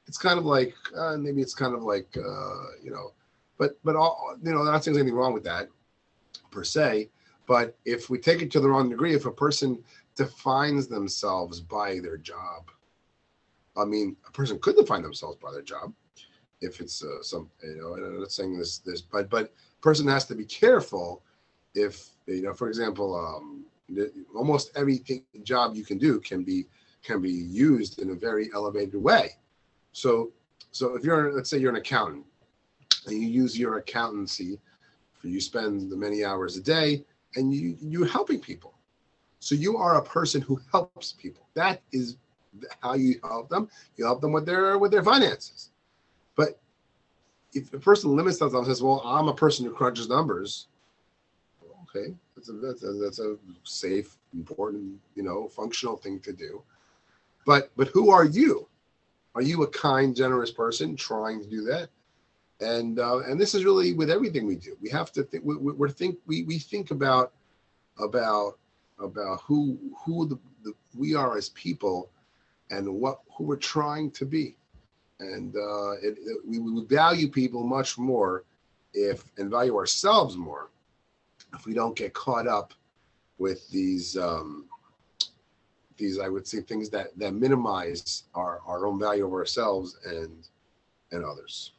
It's 0.07 0.18
kind 0.18 0.38
of 0.38 0.46
like 0.46 0.74
uh, 0.96 1.16
maybe 1.16 1.42
it's 1.42 1.55
kind 1.55 1.74
of 1.74 1.83
like 1.83 2.09
uh, 2.16 2.64
you 2.83 2.90
know, 2.90 3.12
but 3.59 3.79
but 3.85 3.94
all 3.94 4.37
you 4.42 4.53
know, 4.53 4.62
not 4.62 4.83
saying 4.83 4.96
anything 4.96 5.14
wrong 5.14 5.35
with 5.35 5.44
that 5.44 5.68
per 6.50 6.64
se. 6.64 7.11
But 7.46 7.76
if 7.85 8.09
we 8.09 8.18
take 8.18 8.42
it 8.42 8.50
to 8.53 8.61
the 8.61 8.68
wrong 8.68 8.88
degree, 8.88 9.14
if 9.14 9.26
a 9.26 9.31
person 9.31 9.83
defines 10.16 10.87
themselves 10.87 11.61
by 11.61 11.98
their 12.00 12.16
job, 12.16 12.70
I 13.77 13.85
mean, 13.85 14.17
a 14.27 14.33
person 14.33 14.59
could 14.59 14.77
define 14.77 15.03
themselves 15.03 15.39
by 15.43 15.53
their 15.53 15.63
job 15.63 15.93
if 16.61 16.81
it's 16.81 17.03
uh, 17.03 17.23
some, 17.23 17.51
you 17.63 17.77
know, 17.77 17.95
and 17.95 18.05
I'm 18.05 18.21
not 18.21 18.33
saying 18.33 18.59
this, 18.59 18.79
this, 18.79 19.01
but 19.01 19.31
but 19.31 19.53
person 19.81 20.07
has 20.09 20.27
to 20.27 20.35
be 20.35 20.45
careful 20.45 21.23
if 21.75 22.11
you 22.27 22.43
know, 22.43 22.53
for 22.53 22.69
example, 22.69 23.15
um, 23.15 23.65
almost 24.35 24.71
every 24.77 25.03
job 25.43 25.75
you 25.75 25.85
can 25.85 25.99
do 25.99 26.21
can 26.21 26.43
be 26.45 26.67
can 27.03 27.23
be 27.23 27.31
used 27.31 28.01
in 28.01 28.11
a 28.11 28.15
very 28.15 28.51
elevated 28.55 29.03
way. 29.03 29.31
So 29.93 30.33
so 30.73 30.95
if 30.97 31.05
you're 31.05 31.33
let's 31.33 31.49
say 31.49 31.59
you're 31.59 31.71
an 31.71 31.77
accountant 31.77 32.27
and 33.07 33.17
you 33.21 33.29
use 33.29 33.59
your 33.59 33.79
accountancy 33.79 34.59
you 35.23 35.41
spend 35.41 35.91
the 35.91 35.97
many 35.97 36.25
hours 36.25 36.57
a 36.57 36.63
day 36.63 37.05
and 37.37 37.53
you 37.53 37.77
you're 37.81 38.07
helping 38.07 38.41
people. 38.41 38.75
So 39.39 39.55
you 39.55 39.77
are 39.77 39.97
a 39.97 40.03
person 40.03 40.41
who 40.41 40.61
helps 40.71 41.13
people. 41.13 41.49
That 41.55 41.83
is 41.93 42.17
how 42.81 42.95
you 42.95 43.21
help 43.23 43.49
them. 43.49 43.69
You 43.97 44.05
help 44.05 44.21
them 44.21 44.33
with 44.33 44.47
their 44.47 44.79
with 44.79 44.91
their 44.91 45.05
finances. 45.05 45.71
But 46.37 46.59
if 47.53 47.73
a 47.73 47.79
person 47.79 48.15
limits 48.17 48.39
themselves 48.39 48.69
and 48.69 48.77
says, 48.77 48.83
"Well, 48.83 49.03
I'm 49.05 49.29
a 49.29 49.35
person 49.35 49.65
who 49.65 49.73
crunches 49.73 50.09
numbers," 50.09 50.69
okay, 51.85 52.15
that's 52.35 52.49
a, 52.49 52.53
that's 52.53 52.83
a, 52.83 52.93
that's 52.93 53.19
a 53.19 53.37
safe, 53.65 54.17
important, 54.35 54.99
you 55.15 55.23
know, 55.23 55.49
functional 55.49 55.97
thing 55.97 56.21
to 56.21 56.33
do. 56.33 56.63
But 57.47 57.71
but 57.77 57.89
who 57.89 58.11
are 58.11 58.25
you? 58.25 58.69
Are 59.35 59.43
you 59.43 59.63
a 59.63 59.69
kind, 59.69 60.15
generous 60.15 60.51
person 60.51 60.97
trying 60.97 61.41
to 61.41 61.49
do 61.49 61.63
that? 61.63 61.89
And 62.61 62.99
uh, 62.99 63.21
and 63.21 63.41
this 63.41 63.55
is 63.55 63.65
really 63.65 63.93
with 63.93 64.11
everything 64.11 64.47
we 64.47 64.57
do. 64.57 64.77
We 64.81 64.91
have 64.91 65.13
to 65.13 65.23
think. 65.23 65.45
We, 65.45 65.57
we're 65.57 65.89
think 65.89 66.19
we, 66.27 66.43
we 66.45 66.59
think 66.59 66.91
about 66.91 67.33
about 67.99 68.59
about 68.99 69.41
who 69.43 69.79
who 70.05 70.27
the, 70.27 70.39
the, 70.65 70.75
we 70.95 71.15
are 71.15 71.37
as 71.39 71.49
people 71.51 72.11
and 72.71 72.89
what 72.89 73.21
who 73.37 73.45
we're 73.45 73.57
trying 73.57 74.11
to 74.11 74.25
be 74.25 74.57
and 75.21 75.55
uh, 75.55 75.93
it, 76.03 76.17
it, 76.19 76.39
we 76.47 76.59
would 76.59 76.89
value 76.89 77.29
people 77.29 77.63
much 77.63 77.99
more 77.99 78.45
if 78.95 79.25
and 79.39 79.51
value 79.51 79.77
ourselves 79.77 80.37
more 80.37 80.71
if 81.55 81.67
we 81.67 81.75
don't 81.75 81.97
get 81.97 82.15
caught 82.15 82.47
up 82.47 82.73
with 83.39 83.69
these 83.71 84.17
um, 84.17 84.67
these 85.97 86.19
I 86.19 86.29
would 86.29 86.47
say 86.47 86.61
things 86.61 86.89
that 86.91 87.17
that 87.19 87.33
minimize 87.33 88.25
our 88.35 88.61
our 88.67 88.87
own 88.87 88.99
value 88.99 89.27
of 89.27 89.33
ourselves 89.33 89.99
and 90.05 90.49
and 91.13 91.25
others. 91.25 91.73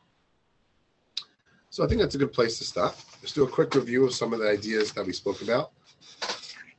So 1.69 1.85
I 1.85 1.87
think 1.87 2.01
that's 2.01 2.15
a 2.15 2.17
good 2.17 2.33
place 2.33 2.57
to 2.57 2.65
stop. 2.65 2.97
Let's 3.21 3.31
do 3.31 3.45
a 3.45 3.47
quick 3.47 3.73
review 3.75 4.05
of 4.05 4.13
some 4.13 4.33
of 4.33 4.39
the 4.39 4.49
ideas 4.49 4.91
that 4.91 5.05
we 5.05 5.13
spoke 5.13 5.41
about. 5.41 5.71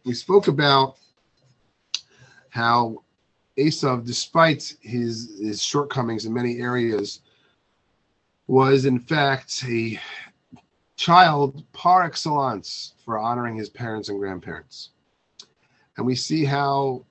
We 0.04 0.12
spoke 0.12 0.48
about 0.48 0.98
how 2.50 3.02
Esav, 3.58 4.04
despite 4.04 4.76
his 4.80 5.38
his 5.38 5.62
shortcomings 5.62 6.24
in 6.24 6.32
many 6.32 6.58
areas, 6.60 7.20
was 8.46 8.86
in 8.86 8.98
fact 8.98 9.64
a 9.68 10.00
child 10.96 11.64
par 11.72 12.02
excellence 12.02 12.94
for 13.04 13.18
honoring 13.18 13.56
his 13.56 13.68
parents 13.68 14.08
and 14.08 14.18
grandparents. 14.18 14.90
And 15.96 16.06
we 16.06 16.14
see 16.14 16.44
how 16.44 17.04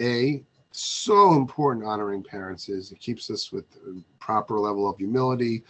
a 0.00 0.44
so 0.70 1.34
important 1.34 1.84
honoring 1.86 2.22
parents 2.22 2.68
is. 2.68 2.92
It 2.92 3.00
keeps 3.00 3.30
us 3.30 3.52
with 3.52 3.64
proper 4.18 4.58
level 4.58 4.88
of 4.88 4.96
humility 4.96 5.64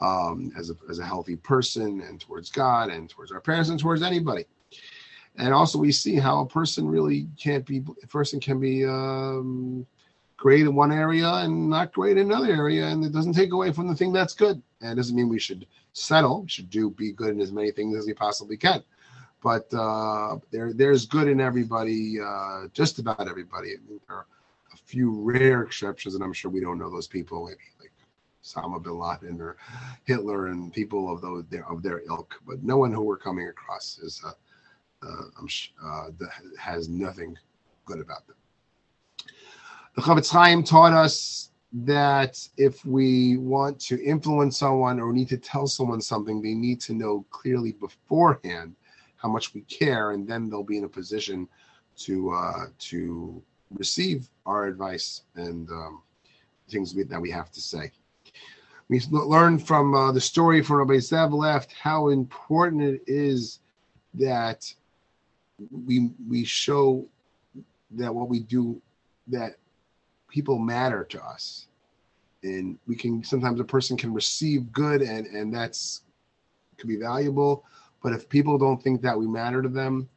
um, 0.00 0.52
as, 0.56 0.70
a, 0.70 0.74
as 0.88 0.98
a 0.98 1.04
healthy 1.04 1.36
person 1.36 2.02
and 2.02 2.20
towards 2.20 2.50
God 2.50 2.90
and 2.90 3.08
towards 3.08 3.32
our 3.32 3.40
parents 3.40 3.70
and 3.70 3.80
towards 3.80 4.02
anybody 4.02 4.44
and 5.38 5.54
also 5.54 5.78
we 5.78 5.92
see 5.92 6.16
how 6.16 6.40
a 6.40 6.46
person 6.46 6.86
really 6.86 7.28
can't 7.38 7.64
be 7.64 7.82
a 8.02 8.06
person 8.08 8.40
can 8.40 8.58
be 8.58 8.84
um, 8.84 9.86
great 10.36 10.62
in 10.62 10.74
one 10.74 10.92
area 10.92 11.28
and 11.28 11.70
not 11.70 11.92
great 11.92 12.18
in 12.18 12.30
another 12.30 12.52
area 12.52 12.86
and 12.86 13.04
it 13.04 13.12
doesn't 13.12 13.32
take 13.32 13.52
away 13.52 13.72
from 13.72 13.88
the 13.88 13.94
thing 13.94 14.12
that's 14.12 14.34
good. 14.34 14.60
And 14.80 14.92
it 14.92 14.96
doesn't 14.96 15.16
mean 15.16 15.28
we 15.28 15.38
should 15.38 15.66
settle 15.92 16.42
we 16.42 16.48
should 16.48 16.70
do 16.70 16.90
be 16.90 17.12
good 17.12 17.30
in 17.30 17.40
as 17.40 17.52
many 17.52 17.70
things 17.70 17.96
as 17.96 18.06
we 18.06 18.14
possibly 18.14 18.56
can. 18.56 18.82
But 19.40 19.72
uh, 19.72 20.38
there 20.50 20.72
there's 20.72 21.06
good 21.06 21.28
in 21.28 21.40
everybody 21.40 22.20
uh, 22.20 22.66
just 22.72 22.98
about 22.98 23.28
everybody. 23.28 23.70
I 23.70 23.76
mean, 23.88 24.00
there 24.08 24.16
are 24.16 24.26
a 24.74 24.76
few 24.76 25.20
rare 25.22 25.62
exceptions 25.62 26.14
and 26.14 26.22
i'm 26.22 26.32
sure 26.32 26.50
we 26.50 26.60
don't 26.60 26.78
know 26.78 26.90
those 26.90 27.06
people 27.06 27.46
maybe 27.46 27.58
like 27.80 27.92
Osama 28.44 28.82
bin 28.82 28.98
Laden 28.98 29.40
or 29.40 29.56
Hitler 30.04 30.48
and 30.48 30.72
people 30.72 31.12
of 31.12 31.20
those 31.20 31.44
of 31.68 31.82
their 31.82 32.02
ilk, 32.08 32.34
but 32.46 32.62
no 32.62 32.78
one 32.78 32.92
who 32.92 33.02
we're 33.02 33.18
coming 33.18 33.48
across 33.48 33.98
is 33.98 34.22
uh, 34.24 34.32
uh, 35.02 35.44
uh, 35.84 36.06
that 36.18 36.30
has 36.58 36.88
nothing 36.88 37.36
good 37.84 38.00
about 38.00 38.26
them. 38.26 38.36
The 39.94 40.02
Chofetz 40.02 40.30
Chaim 40.30 40.62
taught 40.62 40.92
us 40.92 41.50
that 41.72 42.38
if 42.56 42.84
we 42.84 43.36
want 43.36 43.78
to 43.80 44.02
influence 44.02 44.58
someone 44.58 45.00
or 45.00 45.12
need 45.12 45.28
to 45.28 45.36
tell 45.36 45.66
someone 45.66 46.00
something, 46.00 46.40
they 46.40 46.54
need 46.54 46.80
to 46.82 46.94
know 46.94 47.24
clearly 47.30 47.72
beforehand 47.72 48.74
how 49.16 49.28
much 49.28 49.54
we 49.54 49.62
care, 49.62 50.12
and 50.12 50.26
then 50.26 50.48
they'll 50.48 50.62
be 50.62 50.78
in 50.78 50.84
a 50.84 50.88
position 50.88 51.48
to 51.96 52.30
uh, 52.30 52.66
to 52.78 53.42
receive 53.72 54.28
our 54.46 54.66
advice 54.66 55.22
and 55.34 55.68
um, 55.70 56.02
things 56.70 56.94
we, 56.94 57.02
that 57.02 57.20
we 57.20 57.30
have 57.30 57.50
to 57.52 57.60
say. 57.60 57.90
We 58.88 59.02
learned 59.10 59.66
from 59.66 59.94
uh, 59.94 60.12
the 60.12 60.20
story 60.20 60.62
from 60.62 60.76
Rabbi 60.76 60.94
Zev 60.94 61.32
Leff 61.32 61.66
how 61.72 62.08
important 62.08 62.82
it 62.82 63.02
is 63.06 63.60
that 64.14 64.72
we 65.70 66.10
we 66.28 66.44
show 66.44 67.06
that 67.92 68.14
what 68.14 68.28
we 68.28 68.40
do 68.40 68.80
that 69.28 69.56
people 70.28 70.58
matter 70.58 71.04
to 71.04 71.22
us. 71.22 71.66
And 72.42 72.78
we 72.86 72.94
can 72.94 73.24
sometimes 73.24 73.58
a 73.60 73.64
person 73.64 73.96
can 73.96 74.12
receive 74.12 74.72
good 74.72 75.02
and 75.02 75.26
and 75.26 75.52
that's 75.52 76.02
can 76.76 76.88
be 76.88 76.96
valuable. 76.96 77.64
But 78.02 78.12
if 78.12 78.28
people 78.28 78.58
don't 78.58 78.82
think 78.82 79.02
that 79.02 79.18
we 79.18 79.26
matter 79.26 79.62
to 79.62 79.68
them 79.68 80.08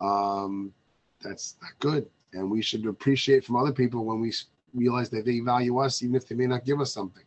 um 0.00 0.72
that's 1.20 1.56
not 1.62 1.72
good. 1.78 2.08
And 2.32 2.50
we 2.50 2.62
should 2.62 2.86
appreciate 2.86 3.44
from 3.44 3.56
other 3.56 3.72
people 3.72 4.04
when 4.04 4.20
we 4.20 4.32
realize 4.74 5.10
that 5.10 5.24
they 5.24 5.40
value 5.40 5.78
us 5.78 6.02
even 6.02 6.16
if 6.16 6.26
they 6.26 6.34
may 6.34 6.46
not 6.46 6.64
give 6.64 6.80
us 6.80 6.92
something. 6.92 7.24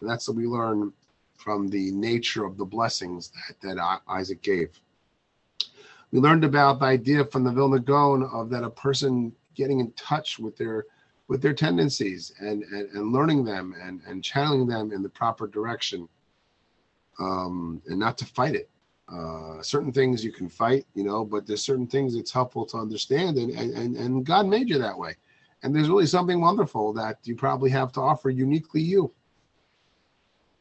And 0.00 0.08
that's 0.08 0.28
what 0.28 0.36
we 0.36 0.46
learn 0.46 0.92
from 1.36 1.68
the 1.68 1.90
nature 1.90 2.44
of 2.44 2.56
the 2.56 2.64
blessings 2.64 3.32
that, 3.60 3.76
that 3.76 4.00
isaac 4.08 4.42
gave 4.42 4.78
we 6.12 6.20
learned 6.20 6.44
about 6.44 6.78
the 6.78 6.84
idea 6.84 7.24
from 7.24 7.42
the 7.42 7.50
Vilna 7.50 7.80
Gaon 7.80 8.22
of 8.22 8.50
that 8.50 8.62
a 8.62 8.70
person 8.70 9.32
getting 9.54 9.80
in 9.80 9.90
touch 9.92 10.38
with 10.38 10.56
their 10.56 10.84
with 11.26 11.40
their 11.42 11.54
tendencies 11.54 12.32
and 12.38 12.62
and, 12.64 12.90
and 12.90 13.12
learning 13.12 13.44
them 13.44 13.74
and 13.82 14.02
and 14.06 14.22
channeling 14.22 14.66
them 14.66 14.92
in 14.92 15.02
the 15.02 15.08
proper 15.08 15.46
direction 15.46 16.08
um, 17.18 17.82
and 17.86 17.98
not 17.98 18.16
to 18.18 18.26
fight 18.26 18.54
it. 18.54 18.68
Uh, 19.12 19.60
certain 19.62 19.92
things 19.92 20.24
you 20.24 20.32
can 20.32 20.48
fight 20.48 20.86
you 20.94 21.02
know 21.02 21.24
but 21.24 21.46
there's 21.46 21.62
certain 21.62 21.88
things 21.88 22.14
it's 22.14 22.30
helpful 22.30 22.64
to 22.64 22.78
understand 22.78 23.36
and, 23.36 23.50
and 23.50 23.96
and 23.96 24.24
god 24.24 24.46
made 24.46 24.68
you 24.68 24.78
that 24.78 24.96
way. 24.96 25.16
And 25.62 25.74
there's 25.74 25.88
really 25.88 26.06
something 26.06 26.40
wonderful 26.40 26.92
that 26.94 27.18
you 27.24 27.36
probably 27.36 27.70
have 27.70 27.92
to 27.92 28.00
offer 28.00 28.30
uniquely 28.30 28.82
you. 28.82 29.12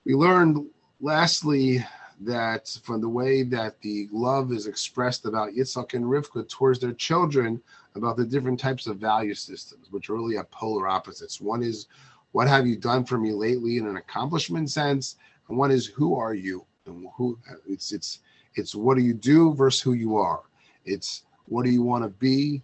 We 0.06 0.14
learned 0.14 0.68
lastly 1.00 1.84
that 2.24 2.80
from 2.84 3.02
the 3.02 3.10
way 3.10 3.44
that 3.44 3.80
the 3.82 4.08
love 4.12 4.52
is 4.52 4.68
expressed 4.68 5.26
about 5.26 5.54
Yitzhak 5.54 5.94
and 5.94 6.06
Rivka 6.06 6.48
towards 6.48 6.80
their 6.80 6.94
children, 6.94 7.62
about 7.96 8.16
the 8.16 8.26
different 8.26 8.60
types 8.60 8.88
of 8.88 8.98
value 8.98 9.34
systems, 9.34 9.88
which 9.92 10.10
are 10.10 10.14
really 10.14 10.36
have 10.36 10.50
polar 10.52 10.88
opposites. 10.88 11.42
One 11.42 11.64
is, 11.64 11.88
what 12.32 12.48
have 12.48 12.68
you 12.68 12.78
done 12.78 13.04
for 13.04 13.18
me 13.18 13.34
lately 13.34 13.78
in 13.78 13.88
an 13.88 13.98
accomplishment 13.98 14.70
sense, 14.70 15.18
and 15.50 15.58
one 15.58 15.72
is, 15.72 15.86
who 15.88 16.16
are 16.16 16.34
you? 16.34 16.66
And 16.86 17.08
who 17.16 17.38
it's 17.68 17.92
it's 17.92 18.20
it's 18.56 18.74
what 18.74 18.98
do 18.98 19.04
you 19.04 19.14
do 19.14 19.54
versus 19.54 19.82
who 19.82 19.94
you 19.94 20.18
are. 20.18 20.42
It's 20.86 21.24
what 21.46 21.64
do 21.64 21.72
you 21.72 21.84
want 21.84 22.04
to 22.04 22.10
be, 22.10 22.62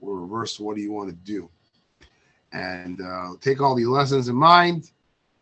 or 0.00 0.20
reverse 0.20 0.58
what 0.58 0.76
do 0.76 0.82
you 0.82 0.92
want 0.92 1.10
to 1.10 1.16
do. 1.16 1.48
And 2.52 3.00
uh, 3.00 3.32
take 3.40 3.60
all 3.60 3.74
these 3.74 3.88
lessons 3.88 4.28
in 4.28 4.36
mind. 4.36 4.90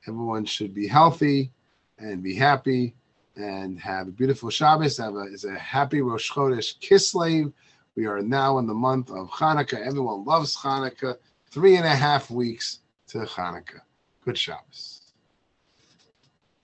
Everyone 0.09 0.45
should 0.45 0.75
be 0.75 0.89
healthy 0.89 1.53
and 1.99 2.23
be 2.23 2.35
happy 2.35 2.95
and 3.37 3.79
have 3.81 4.09
a 4.09 4.13
beautiful 4.13 4.51
Shabbos. 4.51 4.99
Have 4.99 5.15
a, 5.15 5.23
it's 5.33 5.45
a 5.45 5.59
happy 5.59 6.01
Rosh 6.03 6.31
Chodesh 6.31 6.79
Kislev. 6.79 7.53
We 7.97 8.07
are 8.07 8.21
now 8.21 8.59
in 8.59 8.67
the 8.67 8.75
month 8.75 9.11
of 9.11 9.31
Hanukkah. 9.31 9.85
Everyone 9.87 10.25
loves 10.25 10.57
Hanukkah. 10.57 11.17
Three 11.51 11.77
and 11.77 11.87
a 11.87 11.95
half 11.95 12.31
weeks 12.31 12.81
to 13.09 13.19
Hanukkah. 13.19 13.81
Good 14.25 14.39
Shabbos. 14.39 14.92